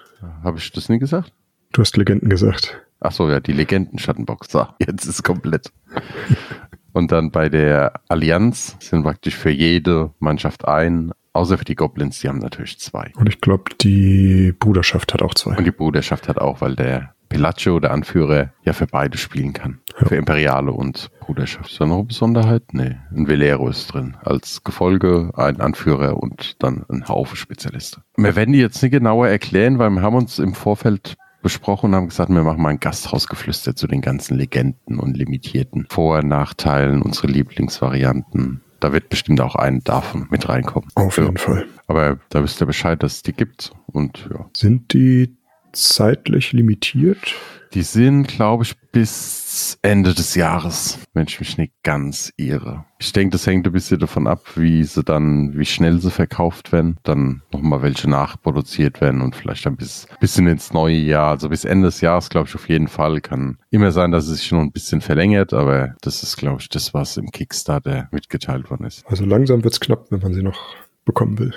habe 0.44 0.58
ich 0.58 0.72
das 0.72 0.90
nie 0.90 0.98
gesagt? 1.00 1.32
Du 1.72 1.82
hast 1.82 1.96
Legenden 1.98 2.30
gesagt. 2.30 2.82
Ach 3.00 3.12
so, 3.12 3.30
ja, 3.30 3.40
die 3.40 3.52
Legendenschattenbox. 3.54 4.52
So, 4.52 4.66
jetzt 4.80 5.06
ist 5.06 5.24
komplett. 5.24 5.72
Und 6.94 7.12
dann 7.12 7.30
bei 7.30 7.50
der 7.50 7.94
Allianz 8.08 8.76
sind 8.80 9.04
praktisch 9.04 9.36
für 9.36 9.52
jede 9.52 10.12
Mannschaft 10.18 10.68
ein, 10.68 11.12
außer 11.34 11.60
für 11.60 11.66
die 11.66 11.76
Goblins, 11.76 12.20
die 12.22 12.30
haben 12.30 12.40
natürlich 12.40 12.80
zwei. 12.80 13.12
Und 13.18 13.30
ich 13.30 13.40
glaube, 13.40 13.66
die 13.80 14.52
Bruderschaft 14.58 15.14
hat 15.14 15.22
auch 15.22 15.36
zwei. 15.36 15.56
Und 15.56 15.66
die 15.66 15.72
Bruderschaft 15.72 16.28
hat 16.28 16.40
auch, 16.40 16.62
weil 16.62 16.76
der 16.76 17.14
Pelaccio, 17.30 17.80
der 17.80 17.92
Anführer, 17.92 18.52
ja 18.64 18.74
für 18.74 18.88
beide 18.88 19.18
spielen 19.18 19.54
kann. 19.54 19.80
Ja. 20.00 20.08
Für 20.08 20.16
Imperiale 20.16 20.72
und 20.72 21.10
Bruderschaft. 21.20 21.72
Ist 21.72 21.82
da 21.82 21.86
noch 21.86 21.96
eine 21.98 22.04
Besonderheit? 22.06 22.64
Nee. 22.74 22.96
Ein 23.16 23.28
Velero 23.28 23.68
ist 23.70 23.88
drin. 23.94 24.16
Als 24.24 24.64
Gefolge, 24.64 25.32
ein 25.36 25.60
Anführer 25.60 26.18
und 26.22 26.56
dann 26.64 26.86
ein 26.90 27.08
Haufen 27.08 27.36
Spezialisten. 27.38 28.02
Wir 28.16 28.36
werden 28.36 28.54
die 28.54 28.60
jetzt 28.60 28.82
nicht 28.82 28.92
genauer 28.92 29.28
erklären, 29.28 29.80
weil 29.80 29.90
wir 29.90 30.02
haben 30.02 30.16
uns 30.16 30.40
im 30.40 30.54
Vorfeld 30.54 31.16
besprochen 31.44 31.92
und 31.92 31.96
haben 31.96 32.08
gesagt, 32.10 32.30
wir 32.30 32.44
machen 32.44 32.62
mal 32.62 32.70
ein 32.70 32.80
Gasthausgeflüster 32.80 33.76
zu 33.76 33.88
den 33.88 34.02
ganzen 34.02 34.38
Legenden 34.38 35.00
und 35.00 35.16
limitierten 35.16 35.86
Vor- 35.90 36.18
und 36.20 36.28
Nachteilen, 36.28 37.02
unsere 37.02 37.28
Lieblingsvarianten. 37.28 38.62
Da 38.80 38.94
wird 38.94 39.10
bestimmt 39.10 39.42
auch 39.42 39.56
ein 39.56 39.84
davon 39.84 40.28
mit 40.30 40.48
reinkommen. 40.50 40.90
Auf 40.96 41.18
Ja. 41.18 41.24
jeden 41.24 41.38
Fall. 41.38 41.66
Aber 41.88 42.20
da 42.30 42.44
wisst 42.44 42.62
ihr 42.62 42.68
Bescheid, 42.68 43.02
dass 43.02 43.16
es 43.18 43.22
die 43.24 43.34
gibt. 43.34 43.72
Und 43.88 44.30
ja, 44.32 44.46
Sind 44.56 44.94
die 44.94 45.37
zeitlich 45.74 46.54
limitiert? 46.54 47.36
Die 47.74 47.82
sind, 47.82 48.28
glaube 48.28 48.64
ich, 48.64 48.76
bis 48.92 49.78
Ende 49.82 50.14
des 50.14 50.36
Jahres, 50.36 51.00
wenn 51.14 51.28
ich 51.28 51.40
mich 51.40 51.58
nicht 51.58 51.74
ganz 51.84 52.32
irre. 52.38 52.86
Ich 53.00 53.12
denke, 53.14 53.32
das 53.32 53.46
hängt 53.46 53.68
ein 53.68 53.74
bisschen 53.74 54.00
davon 54.00 54.26
ab, 54.26 54.42
wie 54.56 54.84
sie 54.84 55.04
dann, 55.04 55.58
wie 55.58 55.66
schnell 55.66 56.00
sie 56.00 56.10
verkauft 56.10 56.72
werden, 56.72 56.98
dann 57.04 57.42
nochmal 57.52 57.82
welche 57.82 58.10
nachproduziert 58.10 59.02
werden 59.02 59.22
und 59.22 59.36
vielleicht 59.36 59.68
ein 59.68 59.76
bis, 59.76 60.08
bisschen 60.20 60.48
ins 60.48 60.74
neue 60.74 60.96
Jahr, 60.96 61.32
also 61.32 61.50
bis 61.50 61.66
Ende 61.66 61.88
des 61.88 62.02
Jahres, 62.02 62.30
glaube 62.30 62.48
ich, 62.48 62.56
auf 62.56 62.70
jeden 62.70 62.88
Fall. 62.88 63.22
Kann 63.22 63.58
immer 63.70 63.92
sein, 63.92 64.12
dass 64.12 64.28
es 64.28 64.40
sich 64.40 64.52
noch 64.52 64.62
ein 64.62 64.72
bisschen 64.72 65.02
verlängert, 65.02 65.54
aber 65.54 65.96
das 66.02 66.24
ist, 66.24 66.38
glaube 66.38 66.62
ich, 66.62 66.70
das, 66.70 66.94
was 66.94 67.18
im 67.18 67.32
Kickstarter 67.32 68.08
mitgeteilt 68.12 68.70
worden 68.70 68.86
ist. 68.86 69.06
Also 69.08 69.26
langsam 69.26 69.64
wird's 69.64 69.80
knapp, 69.80 70.10
wenn 70.10 70.22
man 70.22 70.34
sie 70.34 70.44
noch 70.44 70.76
bekommen 71.06 71.38
will. 71.38 71.54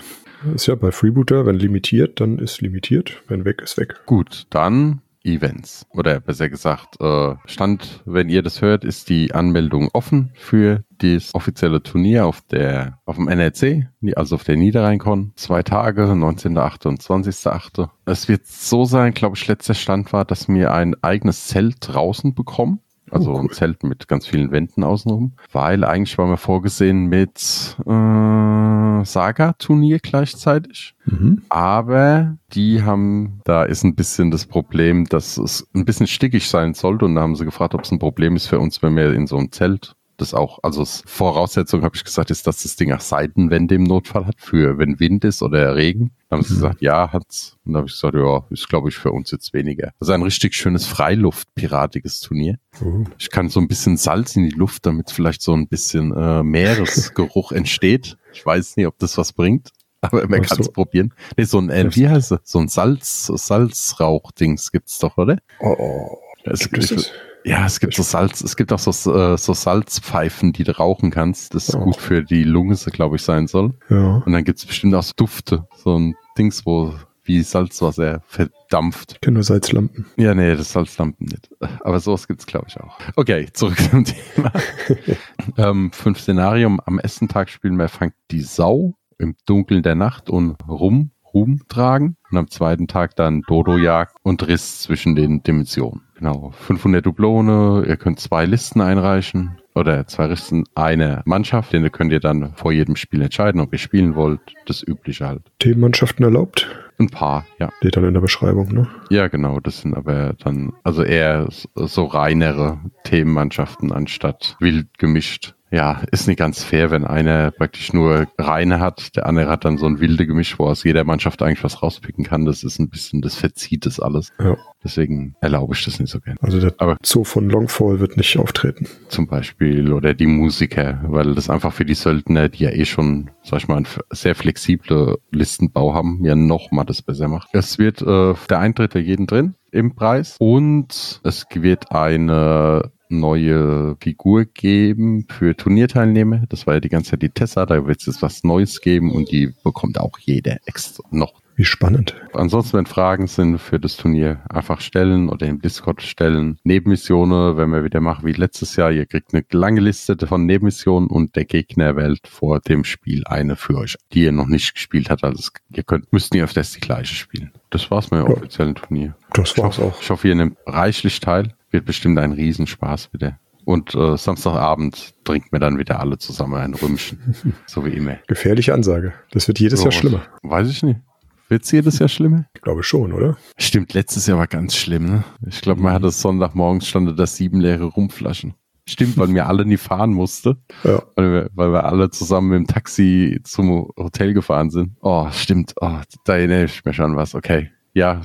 Ist 0.54 0.66
ja 0.66 0.74
bei 0.74 0.90
Freebooter, 0.92 1.46
wenn 1.46 1.56
limitiert, 1.56 2.20
dann 2.20 2.38
ist 2.38 2.60
limitiert. 2.60 3.22
Wenn 3.28 3.44
weg, 3.44 3.60
ist 3.62 3.76
weg. 3.76 4.00
Gut, 4.06 4.46
dann 4.50 5.02
Events. 5.22 5.86
Oder 5.90 6.20
besser 6.20 6.48
gesagt, 6.48 7.00
äh, 7.00 7.34
Stand, 7.44 8.02
wenn 8.06 8.28
ihr 8.28 8.42
das 8.42 8.62
hört, 8.62 8.84
ist 8.84 9.08
die 9.08 9.34
Anmeldung 9.34 9.90
offen 9.92 10.30
für 10.34 10.84
das 10.98 11.34
offizielle 11.34 11.82
Turnier 11.82 12.26
auf 12.26 12.40
der 12.40 12.98
auf 13.04 13.16
dem 13.16 13.28
NRC, 13.28 13.88
also 14.16 14.36
auf 14.36 14.44
der 14.44 14.56
Niederrheinkon. 14.56 15.32
Zwei 15.36 15.62
Tage, 15.62 16.04
19.8. 16.04 16.86
und 16.86 17.02
20.8. 17.02 17.88
Es 18.06 18.28
wird 18.28 18.46
so 18.46 18.84
sein, 18.84 19.12
glaube 19.12 19.36
ich, 19.36 19.46
letzter 19.46 19.74
Stand 19.74 20.12
war, 20.12 20.24
dass 20.24 20.48
wir 20.48 20.72
ein 20.72 20.94
eigenes 21.02 21.48
Zelt 21.48 21.76
draußen 21.80 22.34
bekommen. 22.34 22.80
Also 23.10 23.32
Oh, 23.32 23.34
cool. 23.36 23.40
ein 23.42 23.50
Zelt 23.50 23.82
mit 23.82 24.06
ganz 24.08 24.26
vielen 24.26 24.50
Wänden 24.52 24.84
außenrum. 24.84 25.32
Weil 25.52 25.84
eigentlich 25.84 26.16
war 26.18 26.26
mir 26.26 26.36
vorgesehen 26.36 27.06
mit 27.06 27.76
äh, 27.86 29.04
Saga-Turnier 29.04 29.98
gleichzeitig. 30.00 30.94
Mhm. 31.06 31.42
Aber 31.48 32.36
die 32.52 32.82
haben, 32.82 33.40
da 33.44 33.64
ist 33.64 33.84
ein 33.84 33.94
bisschen 33.94 34.30
das 34.30 34.46
Problem, 34.46 35.06
dass 35.06 35.38
es 35.38 35.68
ein 35.74 35.84
bisschen 35.84 36.06
stickig 36.06 36.48
sein 36.48 36.74
sollte. 36.74 37.04
Und 37.04 37.14
da 37.14 37.22
haben 37.22 37.36
sie 37.36 37.44
gefragt, 37.44 37.74
ob 37.74 37.82
es 37.84 37.90
ein 37.90 37.98
Problem 37.98 38.36
ist 38.36 38.46
für 38.46 38.58
uns, 38.60 38.82
wenn 38.82 38.96
wir 38.96 39.12
in 39.12 39.26
so 39.26 39.36
einem 39.36 39.50
Zelt 39.52 39.94
das 40.20 40.34
auch, 40.34 40.58
also 40.62 40.80
als 40.80 41.02
Voraussetzung 41.06 41.82
habe 41.82 41.96
ich 41.96 42.04
gesagt, 42.04 42.30
ist, 42.30 42.46
dass 42.46 42.62
das 42.62 42.76
Ding 42.76 42.92
auch 42.92 43.00
Seitenwände 43.00 43.74
im 43.74 43.84
Notfall 43.84 44.26
hat, 44.26 44.36
für 44.38 44.78
wenn 44.78 45.00
Wind 45.00 45.24
ist 45.24 45.42
oder 45.42 45.74
Regen. 45.76 46.10
Da 46.28 46.36
haben 46.36 46.42
sie 46.44 46.52
Mhm. 46.52 46.56
gesagt, 46.56 46.82
ja, 46.82 47.12
hat's. 47.12 47.56
Und 47.64 47.72
da 47.72 47.78
habe 47.78 47.88
ich 47.88 47.94
gesagt, 47.94 48.14
ja, 48.14 48.44
ist 48.50 48.68
glaube 48.68 48.88
ich 48.88 48.96
für 48.96 49.10
uns 49.12 49.30
jetzt 49.30 49.52
weniger. 49.52 49.92
Also 50.00 50.12
ein 50.12 50.22
richtig 50.22 50.54
schönes 50.54 50.86
Freiluft-piratiges 50.86 52.20
Turnier. 52.20 52.58
Oh. 52.84 53.04
Ich 53.18 53.30
kann 53.30 53.48
so 53.48 53.60
ein 53.60 53.68
bisschen 53.68 53.96
Salz 53.96 54.36
in 54.36 54.44
die 54.44 54.54
Luft, 54.54 54.86
damit 54.86 55.10
vielleicht 55.10 55.42
so 55.42 55.52
ein 55.54 55.68
bisschen 55.68 56.12
äh, 56.14 56.42
Meeresgeruch 56.42 57.52
entsteht. 57.52 58.16
Ich 58.32 58.44
weiß 58.44 58.76
nicht, 58.76 58.86
ob 58.86 58.98
das 58.98 59.18
was 59.18 59.32
bringt, 59.32 59.70
aber 60.00 60.26
man 60.28 60.42
kann 60.42 60.58
es 60.60 60.66
so. 60.66 60.72
probieren. 60.72 61.12
Nee, 61.36 61.44
so 61.44 61.58
ein, 61.58 61.70
äh, 61.70 61.94
wie 61.94 62.08
heißt 62.08 62.32
es? 62.32 62.40
So 62.44 62.58
ein 62.60 62.68
Salz, 62.68 63.26
Salzrauch-Dings 63.34 64.70
gibt's 64.72 64.98
doch, 64.98 65.16
oder? 65.18 65.38
Oh, 65.60 65.74
oh. 65.78 66.18
Es 66.44 66.60
es 66.62 66.70
gibt, 66.70 66.90
das? 66.90 67.10
Ja, 67.44 67.64
es 67.66 67.80
gibt 67.80 67.94
so 67.94 68.02
Salz, 68.02 68.40
es 68.42 68.56
gibt 68.56 68.72
auch 68.72 68.78
so, 68.78 68.90
äh, 69.14 69.36
so 69.38 69.54
Salzpfeifen, 69.54 70.52
die 70.52 70.64
du 70.64 70.76
rauchen 70.76 71.10
kannst. 71.10 71.54
Das 71.54 71.74
Oh. 71.74 71.80
gut 71.80 71.96
für 71.96 72.22
die 72.22 72.44
Lunge, 72.44 72.76
glaube 72.92 73.16
ich, 73.16 73.22
sein 73.22 73.46
soll. 73.46 73.74
Ja. 73.88 74.16
Und 74.24 74.32
dann 74.32 74.44
gibt's 74.44 74.66
bestimmt 74.66 74.94
auch 74.94 75.02
so 75.02 75.12
Dufte, 75.16 75.66
so 75.76 75.98
ein 75.98 76.14
Dings, 76.36 76.64
wo 76.66 76.94
wie 77.22 77.42
Salzwasser 77.42 78.22
verdampft. 78.26 79.12
Ich 79.12 79.20
kenne 79.20 79.34
nur 79.34 79.44
Salzlampen. 79.44 80.06
Ja, 80.16 80.34
nee, 80.34 80.56
das 80.56 80.72
Salzlampen 80.72 81.26
nicht. 81.26 81.48
Aber 81.84 82.00
sowas 82.00 82.26
gibt's 82.26 82.46
glaube 82.46 82.66
ich, 82.68 82.80
auch. 82.80 82.98
Okay, 83.16 83.46
zurück 83.52 83.78
zum 83.90 84.04
Thema. 84.04 84.52
ähm, 85.56 85.92
fünf 85.92 86.18
Szenarium. 86.18 86.80
Am 86.86 86.98
ersten 86.98 87.28
Tag 87.28 87.48
spielen 87.50 87.76
wir 87.76 87.88
Fangt 87.88 88.14
die 88.30 88.40
Sau 88.40 88.94
im 89.18 89.36
Dunkeln 89.46 89.82
der 89.82 89.94
Nacht 89.94 90.30
und 90.30 90.56
rum, 90.66 91.10
Ruhm 91.32 91.62
tragen. 91.68 92.16
Und 92.30 92.38
am 92.38 92.48
zweiten 92.48 92.86
Tag 92.86 93.16
dann 93.16 93.42
Dodo-Jagd 93.42 94.16
und 94.22 94.46
Riss 94.46 94.82
zwischen 94.82 95.14
den 95.14 95.42
Dimensionen. 95.42 96.02
Genau, 96.16 96.50
500 96.50 97.04
Dublone, 97.04 97.84
ihr 97.86 97.96
könnt 97.96 98.20
zwei 98.20 98.44
Listen 98.44 98.80
einreichen 98.80 99.58
oder 99.74 100.06
zwei 100.06 100.26
Listen, 100.26 100.64
eine 100.74 101.22
Mannschaft, 101.24 101.72
den 101.72 101.90
könnt 101.90 102.12
ihr 102.12 102.20
dann 102.20 102.54
vor 102.54 102.72
jedem 102.72 102.96
Spiel 102.96 103.22
entscheiden, 103.22 103.60
ob 103.60 103.72
ihr 103.72 103.78
spielen 103.78 104.14
wollt, 104.14 104.40
das 104.66 104.86
übliche 104.86 105.26
halt. 105.26 105.42
Themenmannschaften 105.58 106.24
erlaubt? 106.24 106.68
Ein 106.98 107.08
paar, 107.08 107.46
ja. 107.58 107.70
Steht 107.78 107.96
dann 107.96 108.04
in 108.04 108.12
der 108.12 108.20
Beschreibung, 108.20 108.68
ne? 108.72 108.88
Ja, 109.08 109.28
genau, 109.28 109.60
das 109.60 109.80
sind 109.80 109.94
aber 109.94 110.34
dann, 110.34 110.72
also 110.82 111.02
eher 111.02 111.48
so 111.74 112.04
reinere 112.04 112.80
Themenmannschaften 113.04 113.90
anstatt 113.92 114.56
wild 114.60 114.98
gemischt 114.98 115.54
ja, 115.70 116.02
ist 116.10 116.26
nicht 116.26 116.38
ganz 116.38 116.64
fair, 116.64 116.90
wenn 116.90 117.04
einer 117.04 117.52
praktisch 117.52 117.92
nur 117.92 118.26
reine 118.38 118.80
hat, 118.80 119.16
der 119.16 119.26
andere 119.26 119.50
hat 119.50 119.64
dann 119.64 119.78
so 119.78 119.86
ein 119.86 120.00
wilde 120.00 120.26
Gemisch, 120.26 120.58
wo 120.58 120.66
aus 120.66 120.84
jeder 120.84 121.04
Mannschaft 121.04 121.42
eigentlich 121.42 121.62
was 121.62 121.82
rauspicken 121.82 122.24
kann. 122.24 122.44
Das 122.44 122.64
ist 122.64 122.78
ein 122.78 122.88
bisschen, 122.88 123.22
das 123.22 123.36
verzieht 123.36 123.86
das 123.86 124.00
alles. 124.00 124.32
Ja. 124.38 124.56
Deswegen 124.82 125.36
erlaube 125.40 125.74
ich 125.74 125.84
das 125.84 126.00
nicht 126.00 126.10
so 126.10 126.20
gerne. 126.20 126.38
Also 126.42 126.58
der 126.58 126.74
Aber 126.78 126.96
Zoo 127.04 127.24
von 127.24 127.48
Longfall 127.48 128.00
wird 128.00 128.16
nicht 128.16 128.36
auftreten. 128.38 128.86
Zum 129.08 129.26
Beispiel 129.26 129.92
oder 129.92 130.14
die 130.14 130.26
Musiker, 130.26 131.00
weil 131.04 131.34
das 131.34 131.50
einfach 131.50 131.72
für 131.72 131.84
die 131.84 131.94
Söldner, 131.94 132.48
die 132.48 132.64
ja 132.64 132.70
eh 132.70 132.84
schon, 132.84 133.30
sag 133.42 133.58
ich 133.58 133.68
mal, 133.68 133.82
sehr 134.10 134.34
flexible 134.34 135.18
Listenbau 135.30 135.94
haben, 135.94 136.24
ja 136.24 136.34
nochmal 136.34 136.86
das 136.86 137.02
besser 137.02 137.28
macht. 137.28 137.48
Es 137.52 137.78
wird 137.78 138.02
äh, 138.02 138.34
der 138.48 138.58
Eintritt 138.58 138.92
für 138.92 139.00
jeden 139.00 139.26
drin 139.26 139.54
im 139.70 139.94
Preis 139.94 140.36
und 140.40 141.20
es 141.22 141.46
wird 141.54 141.92
eine 141.92 142.90
neue 143.10 143.96
Figur 144.00 144.44
geben 144.44 145.26
für 145.28 145.56
Turnierteilnehmer. 145.56 146.44
Das 146.48 146.66
war 146.66 146.74
ja 146.74 146.80
die 146.80 146.88
ganze 146.88 147.10
Zeit 147.12 147.22
die 147.22 147.28
Tessa, 147.28 147.66
da 147.66 147.86
wird 147.86 148.00
es 148.00 148.06
jetzt 148.06 148.22
was 148.22 148.44
Neues 148.44 148.80
geben 148.80 149.12
und 149.12 149.30
die 149.30 149.52
bekommt 149.64 149.98
auch 149.98 150.18
jeder 150.18 150.58
extra 150.66 151.02
noch. 151.10 151.40
Wie 151.60 151.66
spannend. 151.66 152.14
Ansonsten, 152.32 152.78
wenn 152.78 152.86
Fragen 152.86 153.26
sind 153.26 153.58
für 153.58 153.78
das 153.78 153.98
Turnier, 153.98 154.40
einfach 154.48 154.80
stellen 154.80 155.28
oder 155.28 155.46
im 155.46 155.60
Discord 155.60 156.00
stellen. 156.00 156.58
Nebenmissionen, 156.64 157.58
wenn 157.58 157.68
wir 157.68 157.84
wieder 157.84 158.00
machen 158.00 158.24
wie 158.24 158.32
letztes 158.32 158.76
Jahr, 158.76 158.90
ihr 158.90 159.04
kriegt 159.04 159.34
eine 159.34 159.44
lange 159.50 159.82
Liste 159.82 160.16
von 160.26 160.46
Nebenmissionen 160.46 161.10
und 161.10 161.36
der 161.36 161.44
Gegner 161.44 161.96
wählt 161.96 162.26
vor 162.26 162.60
dem 162.60 162.82
Spiel 162.84 163.24
eine 163.26 163.56
für 163.56 163.76
euch, 163.76 163.96
die 164.14 164.22
ihr 164.22 164.32
noch 164.32 164.46
nicht 164.46 164.72
gespielt 164.72 165.10
habt. 165.10 165.22
Also 165.22 165.50
ihr 165.74 165.82
könnt, 165.82 166.10
müsst 166.14 166.32
nie 166.32 166.40
öfters 166.40 166.72
die 166.72 166.80
gleiche 166.80 167.14
spielen. 167.14 167.52
Das 167.68 167.90
war's 167.90 168.10
mit 168.10 168.22
dem 168.22 168.28
ja. 168.28 168.32
offiziellen 168.38 168.74
Turnier. 168.74 169.14
Das 169.34 169.58
war's 169.58 169.76
ich 169.76 169.82
hoffe, 169.82 169.82
auch. 169.82 170.00
Ich 170.00 170.08
hoffe, 170.08 170.28
ihr 170.28 170.36
nehmt 170.36 170.56
reichlich 170.64 171.20
teil. 171.20 171.52
Wird 171.70 171.84
bestimmt 171.84 172.18
ein 172.18 172.32
Riesenspaß 172.32 173.12
wieder. 173.12 173.38
Und 173.64 173.94
äh, 173.94 174.16
Samstagabend 174.16 175.14
trinken 175.24 175.48
wir 175.52 175.60
dann 175.60 175.78
wieder 175.78 176.00
alle 176.00 176.18
zusammen 176.18 176.54
ein 176.54 176.74
Rümmchen. 176.74 177.34
so 177.66 177.84
wie 177.84 177.90
immer. 177.90 178.16
Gefährliche 178.26 178.74
Ansage. 178.74 179.12
Das 179.30 179.46
wird 179.48 179.60
jedes 179.60 179.80
so, 179.80 179.86
Jahr 179.86 179.92
schlimmer. 179.92 180.22
Weiß 180.42 180.68
ich 180.68 180.82
nicht. 180.82 181.00
Wird 181.48 181.64
es 181.64 181.70
jedes 181.72 181.98
Jahr 181.98 182.08
schlimmer? 182.08 182.46
Ich 182.54 182.62
glaube 182.62 182.82
schon, 182.82 183.12
oder? 183.12 183.36
Stimmt, 183.58 183.92
letztes 183.92 184.26
Jahr 184.26 184.38
war 184.38 184.46
ganz 184.46 184.76
schlimm, 184.76 185.06
ne? 185.06 185.24
Ich 185.48 185.60
glaube, 185.60 185.82
man 185.82 185.92
hatte 185.92 186.10
Sonntagmorgens 186.10 186.86
stand 186.86 187.18
da 187.18 187.26
sieben 187.26 187.60
leere 187.60 187.84
Rumflaschen. 187.84 188.54
Stimmt, 188.88 189.18
weil 189.18 189.34
wir 189.34 189.46
alle 189.46 189.64
nie 189.64 189.76
fahren 189.76 190.12
mussten. 190.12 190.56
Ja. 190.84 191.02
Weil 191.16 191.32
wir, 191.32 191.50
weil 191.54 191.72
wir 191.72 191.84
alle 191.84 192.10
zusammen 192.10 192.48
mit 192.48 192.58
dem 192.58 192.66
Taxi 192.66 193.40
zum 193.44 193.88
Hotel 193.96 194.32
gefahren 194.32 194.70
sind. 194.70 194.96
Oh, 195.00 195.28
stimmt. 195.32 195.74
Oh, 195.80 195.98
da 196.24 196.36
erinnere 196.36 196.64
ich 196.64 196.84
mich 196.84 196.96
schon 196.96 197.16
was. 197.16 197.34
Okay. 197.34 197.70
Ja, 197.94 198.22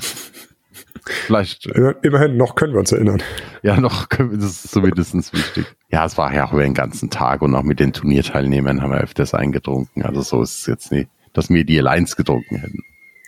Vielleicht. 1.04 1.68
Immerhin, 2.02 2.38
noch 2.38 2.56
können 2.56 2.74
wir 2.74 2.80
uns 2.80 2.92
erinnern. 2.92 3.22
Ja, 3.62 3.80
noch 3.80 4.10
können 4.10 4.32
wir, 4.32 4.38
das 4.38 4.66
ist 4.66 4.72
zumindest 4.72 5.34
wichtig. 5.34 5.66
Ja, 5.90 6.06
es 6.06 6.18
war 6.18 6.34
ja 6.34 6.46
auch 6.46 6.54
über 6.54 6.64
den 6.64 6.74
ganzen 6.74 7.10
Tag 7.10 7.42
und 7.42 7.54
auch 7.56 7.64
mit 7.64 7.80
den 7.80 7.94
Turnierteilnehmern 7.94 8.82
haben 8.82 8.92
wir 8.92 9.02
öfters 9.02 9.34
eingetrunken. 9.34 10.04
Also 10.04 10.22
so 10.22 10.42
ist 10.42 10.60
es 10.60 10.66
jetzt 10.66 10.92
nicht, 10.92 11.10
dass 11.34 11.50
wir 11.50 11.64
die 11.64 11.80
Alliance 11.80 12.16
getrunken 12.16 12.58
hätten. 12.58 12.84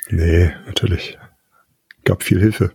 Nee, 0.09 0.51
natürlich. 0.65 1.17
Gab 2.03 2.23
viel 2.23 2.39
Hilfe. 2.39 2.71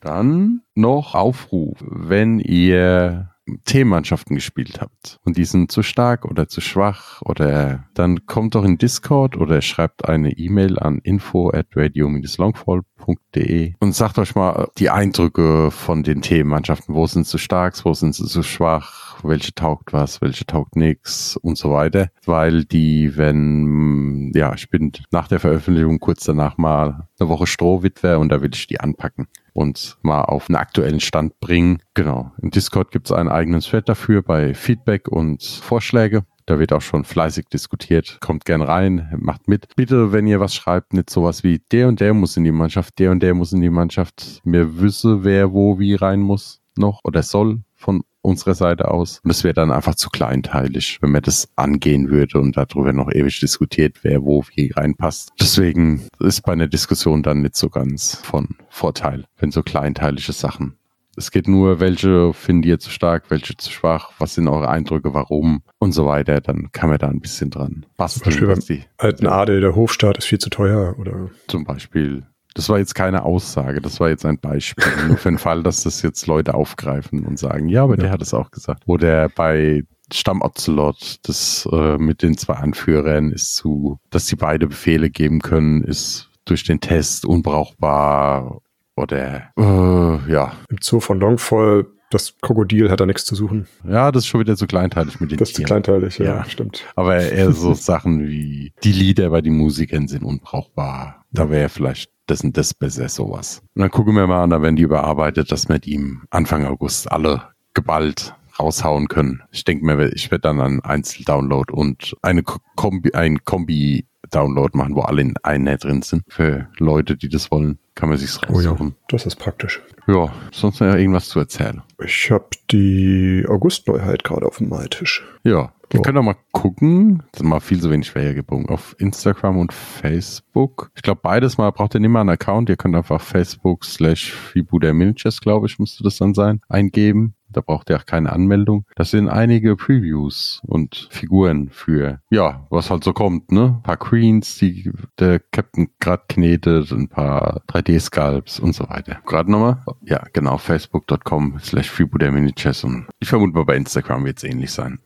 Dann 0.00 0.62
noch 0.74 1.14
Aufruf, 1.14 1.78
wenn 1.80 2.40
ihr 2.40 3.31
Teammannschaften 3.64 4.36
gespielt 4.36 4.80
habt. 4.80 5.18
Und 5.24 5.36
die 5.36 5.44
sind 5.44 5.72
zu 5.72 5.82
stark 5.82 6.24
oder 6.24 6.46
zu 6.48 6.60
schwach 6.60 7.20
oder 7.22 7.84
dann 7.94 8.26
kommt 8.26 8.54
doch 8.54 8.62
in 8.64 8.78
Discord 8.78 9.36
oder 9.36 9.60
schreibt 9.62 10.08
eine 10.08 10.30
E-Mail 10.32 10.78
an 10.78 11.00
info 11.02 11.50
at 11.50 11.66
radio-longfall.de 11.74 13.74
und 13.80 13.94
sagt 13.94 14.18
euch 14.18 14.36
mal 14.36 14.68
die 14.78 14.90
Eindrücke 14.90 15.70
von 15.70 16.02
den 16.02 16.22
Teammannschaften. 16.22 16.94
Wo 16.94 17.06
sind 17.06 17.26
sie 17.26 17.38
stark, 17.38 17.72
wo 17.84 17.92
sind 17.94 18.14
sie 18.14 18.26
zu 18.26 18.42
schwach, 18.42 19.22
welche 19.24 19.54
taugt 19.54 19.92
was, 19.92 20.20
welche 20.20 20.46
taugt 20.46 20.76
nichts 20.76 21.36
und 21.36 21.58
so 21.58 21.72
weiter. 21.72 22.08
Weil 22.24 22.64
die, 22.64 23.16
wenn, 23.16 24.32
ja, 24.34 24.54
ich 24.54 24.70
bin 24.70 24.92
nach 25.10 25.28
der 25.28 25.40
Veröffentlichung 25.40 25.98
kurz 25.98 26.24
danach 26.24 26.58
mal 26.58 27.08
eine 27.18 27.28
Woche 27.28 27.46
Strohwitwer 27.46 28.20
und 28.20 28.30
da 28.30 28.40
will 28.40 28.50
ich 28.54 28.68
die 28.68 28.80
anpacken 28.80 29.26
und 29.52 29.98
mal 30.02 30.22
auf 30.22 30.48
einen 30.48 30.56
aktuellen 30.56 31.00
Stand 31.00 31.38
bringen. 31.40 31.82
Genau. 31.94 32.32
Im 32.40 32.50
Discord 32.50 32.90
gibt 32.90 33.08
es 33.08 33.12
einen 33.12 33.28
eigenen 33.28 33.60
Thread 33.60 33.88
dafür 33.88 34.22
bei 34.22 34.54
Feedback 34.54 35.08
und 35.08 35.42
Vorschläge. 35.42 36.24
Da 36.46 36.58
wird 36.58 36.72
auch 36.72 36.80
schon 36.80 37.04
fleißig 37.04 37.46
diskutiert. 37.52 38.18
Kommt 38.20 38.44
gern 38.44 38.62
rein, 38.62 39.12
macht 39.16 39.46
mit. 39.46 39.68
Bitte, 39.76 40.12
wenn 40.12 40.26
ihr 40.26 40.40
was 40.40 40.54
schreibt, 40.54 40.92
nicht 40.92 41.10
sowas 41.10 41.44
wie 41.44 41.60
der 41.70 41.88
und 41.88 42.00
der 42.00 42.14
muss 42.14 42.36
in 42.36 42.44
die 42.44 42.52
Mannschaft, 42.52 42.98
der 42.98 43.12
und 43.12 43.22
der 43.22 43.34
muss 43.34 43.52
in 43.52 43.60
die 43.60 43.70
Mannschaft. 43.70 44.40
Mir 44.44 44.80
wüsste, 44.80 45.22
wer 45.22 45.52
wo 45.52 45.78
wie 45.78 45.94
rein 45.94 46.20
muss 46.20 46.60
noch 46.76 47.00
oder 47.04 47.22
soll 47.22 47.60
von 47.76 48.02
unserer 48.22 48.54
Seite 48.54 48.90
aus. 48.90 49.20
Und 49.22 49.30
es 49.30 49.44
wäre 49.44 49.54
dann 49.54 49.70
einfach 49.70 49.94
zu 49.94 50.08
kleinteilig, 50.08 50.98
wenn 51.00 51.10
man 51.10 51.22
das 51.22 51.48
angehen 51.56 52.10
würde 52.10 52.38
und 52.38 52.56
darüber 52.56 52.92
noch 52.92 53.10
ewig 53.12 53.40
diskutiert, 53.40 53.98
wer 54.02 54.22
wo 54.22 54.44
wie 54.54 54.72
reinpasst. 54.72 55.32
Deswegen 55.40 56.06
ist 56.20 56.42
bei 56.42 56.52
einer 56.52 56.68
Diskussion 56.68 57.22
dann 57.22 57.42
nicht 57.42 57.56
so 57.56 57.68
ganz 57.68 58.16
von 58.16 58.56
Vorteil, 58.68 59.24
wenn 59.38 59.50
so 59.50 59.62
kleinteilige 59.62 60.32
Sachen 60.32 60.76
es 61.16 61.30
geht 61.30 61.46
nur, 61.46 61.80
welche 61.80 62.32
findet 62.32 62.66
ihr 62.66 62.78
zu 62.78 62.90
stark, 62.90 63.30
welche 63.30 63.56
zu 63.56 63.70
schwach, 63.70 64.12
was 64.18 64.34
sind 64.34 64.48
eure 64.48 64.68
Eindrücke, 64.68 65.12
warum 65.12 65.62
und 65.78 65.92
so 65.92 66.06
weiter. 66.06 66.40
Dann 66.40 66.72
kann 66.72 66.88
man 66.88 66.98
da 66.98 67.08
ein 67.08 67.20
bisschen 67.20 67.50
dran 67.50 67.84
basteln. 67.96 68.32
Zum 68.32 68.46
Beispiel 68.48 68.76
beim 68.76 68.84
alten 68.96 69.26
Adel, 69.26 69.60
der 69.60 69.76
Hofstaat 69.76 70.18
ist 70.18 70.26
viel 70.26 70.38
zu 70.38 70.50
teuer, 70.50 70.98
oder? 70.98 71.30
Zum 71.48 71.64
Beispiel. 71.64 72.26
Das 72.54 72.68
war 72.68 72.78
jetzt 72.78 72.94
keine 72.94 73.24
Aussage, 73.24 73.80
das 73.80 74.00
war 74.00 74.08
jetzt 74.08 74.24
ein 74.24 74.38
Beispiel. 74.38 74.84
Nur 75.08 75.16
für 75.16 75.30
den 75.30 75.38
Fall, 75.38 75.62
dass 75.62 75.82
das 75.82 76.02
jetzt 76.02 76.26
Leute 76.26 76.54
aufgreifen 76.54 77.24
und 77.26 77.38
sagen, 77.38 77.68
ja, 77.68 77.84
aber 77.84 77.96
ja. 77.96 78.02
der 78.02 78.10
hat 78.10 78.22
es 78.22 78.34
auch 78.34 78.50
gesagt. 78.50 78.82
Oder 78.86 79.28
bei 79.28 79.84
Stamm 80.12 80.42
Ocelot, 80.42 81.18
das 81.22 81.68
äh, 81.72 81.96
mit 81.96 82.22
den 82.22 82.36
zwei 82.36 82.54
Anführern 82.54 83.32
ist 83.32 83.56
zu, 83.56 83.98
dass 84.10 84.26
sie 84.26 84.36
beide 84.36 84.66
Befehle 84.66 85.10
geben 85.10 85.40
können, 85.40 85.82
ist 85.82 86.28
durch 86.44 86.64
den 86.64 86.80
Test 86.80 87.24
unbrauchbar 87.24 88.60
oder 88.96 89.52
äh, 89.56 90.30
ja. 90.32 90.52
Im 90.68 90.78
Zoo 90.80 91.00
von 91.00 91.18
Longfall 91.18 91.86
das 92.12 92.36
Krokodil 92.42 92.90
hat 92.90 93.00
da 93.00 93.06
nichts 93.06 93.24
zu 93.24 93.34
suchen. 93.34 93.66
Ja, 93.88 94.12
das 94.12 94.24
ist 94.24 94.28
schon 94.28 94.40
wieder 94.40 94.54
so 94.54 94.66
kleinteilig 94.66 95.18
mit 95.20 95.30
den 95.30 95.38
Das 95.38 95.50
ist 95.50 95.56
zu 95.56 95.62
kleinteilig, 95.62 96.18
ja, 96.18 96.24
ja, 96.26 96.44
stimmt. 96.44 96.84
Aber 96.94 97.16
eher 97.18 97.52
so 97.52 97.72
Sachen 97.72 98.28
wie 98.28 98.74
die 98.84 98.92
Lieder 98.92 99.30
bei 99.30 99.40
den 99.40 99.56
Musikern 99.56 100.08
sind 100.08 100.22
unbrauchbar. 100.22 101.24
Da 101.30 101.48
wäre 101.48 101.70
vielleicht 101.70 102.11
das 102.40 102.74
besser 102.74 103.08
sowas. 103.08 103.62
Und 103.74 103.82
dann 103.82 103.90
gucken 103.90 104.14
wir 104.14 104.26
mal 104.26 104.42
an, 104.42 104.50
da 104.50 104.62
werden 104.62 104.76
die 104.76 104.82
überarbeitet, 104.82 105.52
dass 105.52 105.68
wir 105.68 105.78
die 105.78 105.94
im 105.94 106.22
Anfang 106.30 106.64
August 106.64 107.10
alle 107.10 107.42
geballt 107.74 108.34
raushauen 108.58 109.08
können. 109.08 109.42
Ich 109.50 109.64
denke 109.64 109.84
mir, 109.84 110.12
ich 110.12 110.30
werde 110.30 110.42
dann 110.42 110.60
einen 110.60 110.80
Einzeldownload 110.80 111.72
und 111.72 112.16
eine 112.22 112.42
Kombi, 112.42 113.12
ein 113.14 113.44
Kombi-Download 113.44 114.76
machen, 114.76 114.94
wo 114.94 115.00
alle 115.00 115.22
in 115.22 115.34
einer 115.42 115.76
drin 115.78 116.02
sind. 116.02 116.24
Für 116.28 116.68
Leute, 116.78 117.16
die 117.16 117.28
das 117.28 117.50
wollen, 117.50 117.78
kann 117.94 118.08
man 118.08 118.18
sich's 118.18 118.40
raussuchen. 118.42 118.88
Oh 118.88 118.90
ja, 118.90 119.06
das 119.08 119.26
ist 119.26 119.36
praktisch. 119.36 119.80
Ja, 120.06 120.32
sonst 120.50 120.80
noch 120.80 120.94
irgendwas 120.94 121.28
zu 121.28 121.38
erzählen. 121.38 121.82
Ich 122.04 122.30
habe 122.30 122.48
die 122.70 123.44
August-Neuheit 123.48 124.24
gerade 124.24 124.46
auf 124.46 124.58
dem 124.58 124.68
Maltisch. 124.68 125.24
Ja, 125.44 125.72
wir 125.92 126.02
können 126.02 126.16
doch 126.16 126.22
mal 126.22 126.36
gucken. 126.52 127.22
Das 127.32 127.40
ist 127.40 127.46
mal 127.46 127.60
viel 127.60 127.80
zu 127.80 127.90
wenig 127.90 128.10
Vorhergebogen. 128.10 128.68
Auf 128.68 128.96
Instagram 128.98 129.58
und 129.58 129.72
Facebook. 129.72 130.90
Ich 130.94 131.02
glaube, 131.02 131.20
beides 131.22 131.58
mal 131.58 131.70
braucht 131.70 131.94
ihr 131.94 132.00
nicht 132.00 132.10
mal 132.10 132.20
einen 132.20 132.30
Account. 132.30 132.68
Ihr 132.68 132.76
könnt 132.76 132.96
einfach 132.96 133.20
Facebook 133.20 133.84
slash 133.84 134.32
Fibuder 134.32 134.92
Miniatures, 134.92 135.40
glaube 135.40 135.66
ich, 135.66 135.78
müsste 135.78 136.02
das 136.02 136.16
dann 136.16 136.34
sein, 136.34 136.60
eingeben. 136.68 137.34
Da 137.52 137.60
braucht 137.60 137.90
ihr 137.90 137.96
auch 137.96 138.06
keine 138.06 138.32
Anmeldung. 138.32 138.86
Das 138.96 139.10
sind 139.10 139.28
einige 139.28 139.76
Previews 139.76 140.60
und 140.64 141.08
Figuren 141.10 141.68
für, 141.68 142.20
ja, 142.30 142.66
was 142.70 142.90
halt 142.90 143.04
so 143.04 143.12
kommt, 143.12 143.52
ne? 143.52 143.74
Ein 143.76 143.82
paar 143.82 143.98
Queens, 143.98 144.56
die 144.56 144.90
der 145.18 145.38
Captain 145.38 145.88
gerade 146.00 146.22
knetet, 146.28 146.90
ein 146.92 147.08
paar 147.08 147.62
3D-Sculpts 147.68 148.58
und 148.58 148.74
so 148.74 148.88
weiter. 148.88 149.18
Gerade 149.26 149.50
nochmal? 149.50 149.82
Ja, 150.02 150.24
genau, 150.32 150.56
facebook.com 150.56 151.58
slash 151.60 151.92
Minichess 152.00 152.84
und 152.84 153.06
ich 153.20 153.28
vermute 153.28 153.52
mal 153.52 153.64
bei 153.64 153.76
Instagram 153.76 154.24
wird 154.24 154.38
es 154.38 154.44
ähnlich 154.44 154.70
sein. 154.70 154.98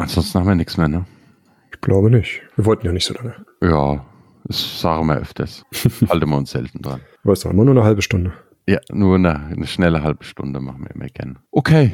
Ansonsten 0.00 0.38
haben 0.38 0.48
wir 0.48 0.54
nichts 0.54 0.78
mehr, 0.78 0.88
ne? 0.88 1.04
Ich 1.72 1.80
glaube 1.82 2.10
nicht. 2.10 2.40
Wir 2.56 2.64
wollten 2.64 2.86
ja 2.86 2.92
nicht 2.92 3.04
so 3.04 3.12
lange. 3.14 3.34
Ja, 3.62 4.04
Das 4.44 4.80
sagen 4.80 5.06
wir 5.06 5.16
öfters. 5.18 5.62
Halten 6.08 6.28
wir 6.30 6.36
uns 6.36 6.50
selten 6.52 6.80
dran. 6.80 7.00
Aber 7.22 7.34
es 7.34 7.40
doch 7.40 7.50
immer 7.50 7.64
nur 7.64 7.74
eine 7.76 7.84
halbe 7.84 8.00
Stunde. 8.00 8.32
Ja, 8.66 8.78
nur 8.90 9.16
eine, 9.16 9.38
eine 9.38 9.66
schnelle 9.66 10.02
halbe 10.02 10.24
Stunde 10.24 10.60
machen 10.60 10.82
wir 10.84 10.90
immer 10.94 11.06
gerne. 11.06 11.36
Okay, 11.50 11.92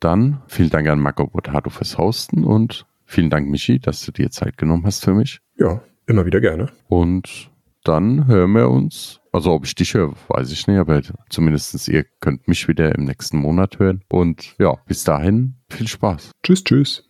dann 0.00 0.42
vielen 0.48 0.70
Dank 0.70 0.88
an 0.88 0.98
Marco 0.98 1.26
Botato 1.28 1.70
fürs 1.70 1.96
Hosten 1.96 2.42
und 2.44 2.86
vielen 3.04 3.30
Dank, 3.30 3.48
Michi, 3.48 3.78
dass 3.78 4.04
du 4.04 4.10
dir 4.10 4.30
Zeit 4.30 4.58
genommen 4.58 4.84
hast 4.84 5.04
für 5.04 5.14
mich. 5.14 5.40
Ja, 5.56 5.80
immer 6.06 6.26
wieder 6.26 6.40
gerne. 6.40 6.70
Und 6.88 7.50
dann 7.84 8.26
hören 8.26 8.52
wir 8.52 8.68
uns. 8.68 9.20
Also 9.30 9.52
ob 9.52 9.64
ich 9.64 9.74
dich 9.74 9.94
höre, 9.94 10.14
weiß 10.28 10.50
ich 10.50 10.66
nicht, 10.66 10.78
aber 10.78 11.02
zumindest 11.28 11.88
ihr 11.88 12.04
könnt 12.20 12.48
mich 12.48 12.66
wieder 12.66 12.94
im 12.94 13.04
nächsten 13.04 13.38
Monat 13.38 13.78
hören. 13.78 14.02
Und 14.10 14.56
ja, 14.58 14.74
bis 14.86 15.04
dahin 15.04 15.54
viel 15.70 15.86
Spaß. 15.88 16.30
Tschüss, 16.42 16.64
tschüss. 16.64 17.08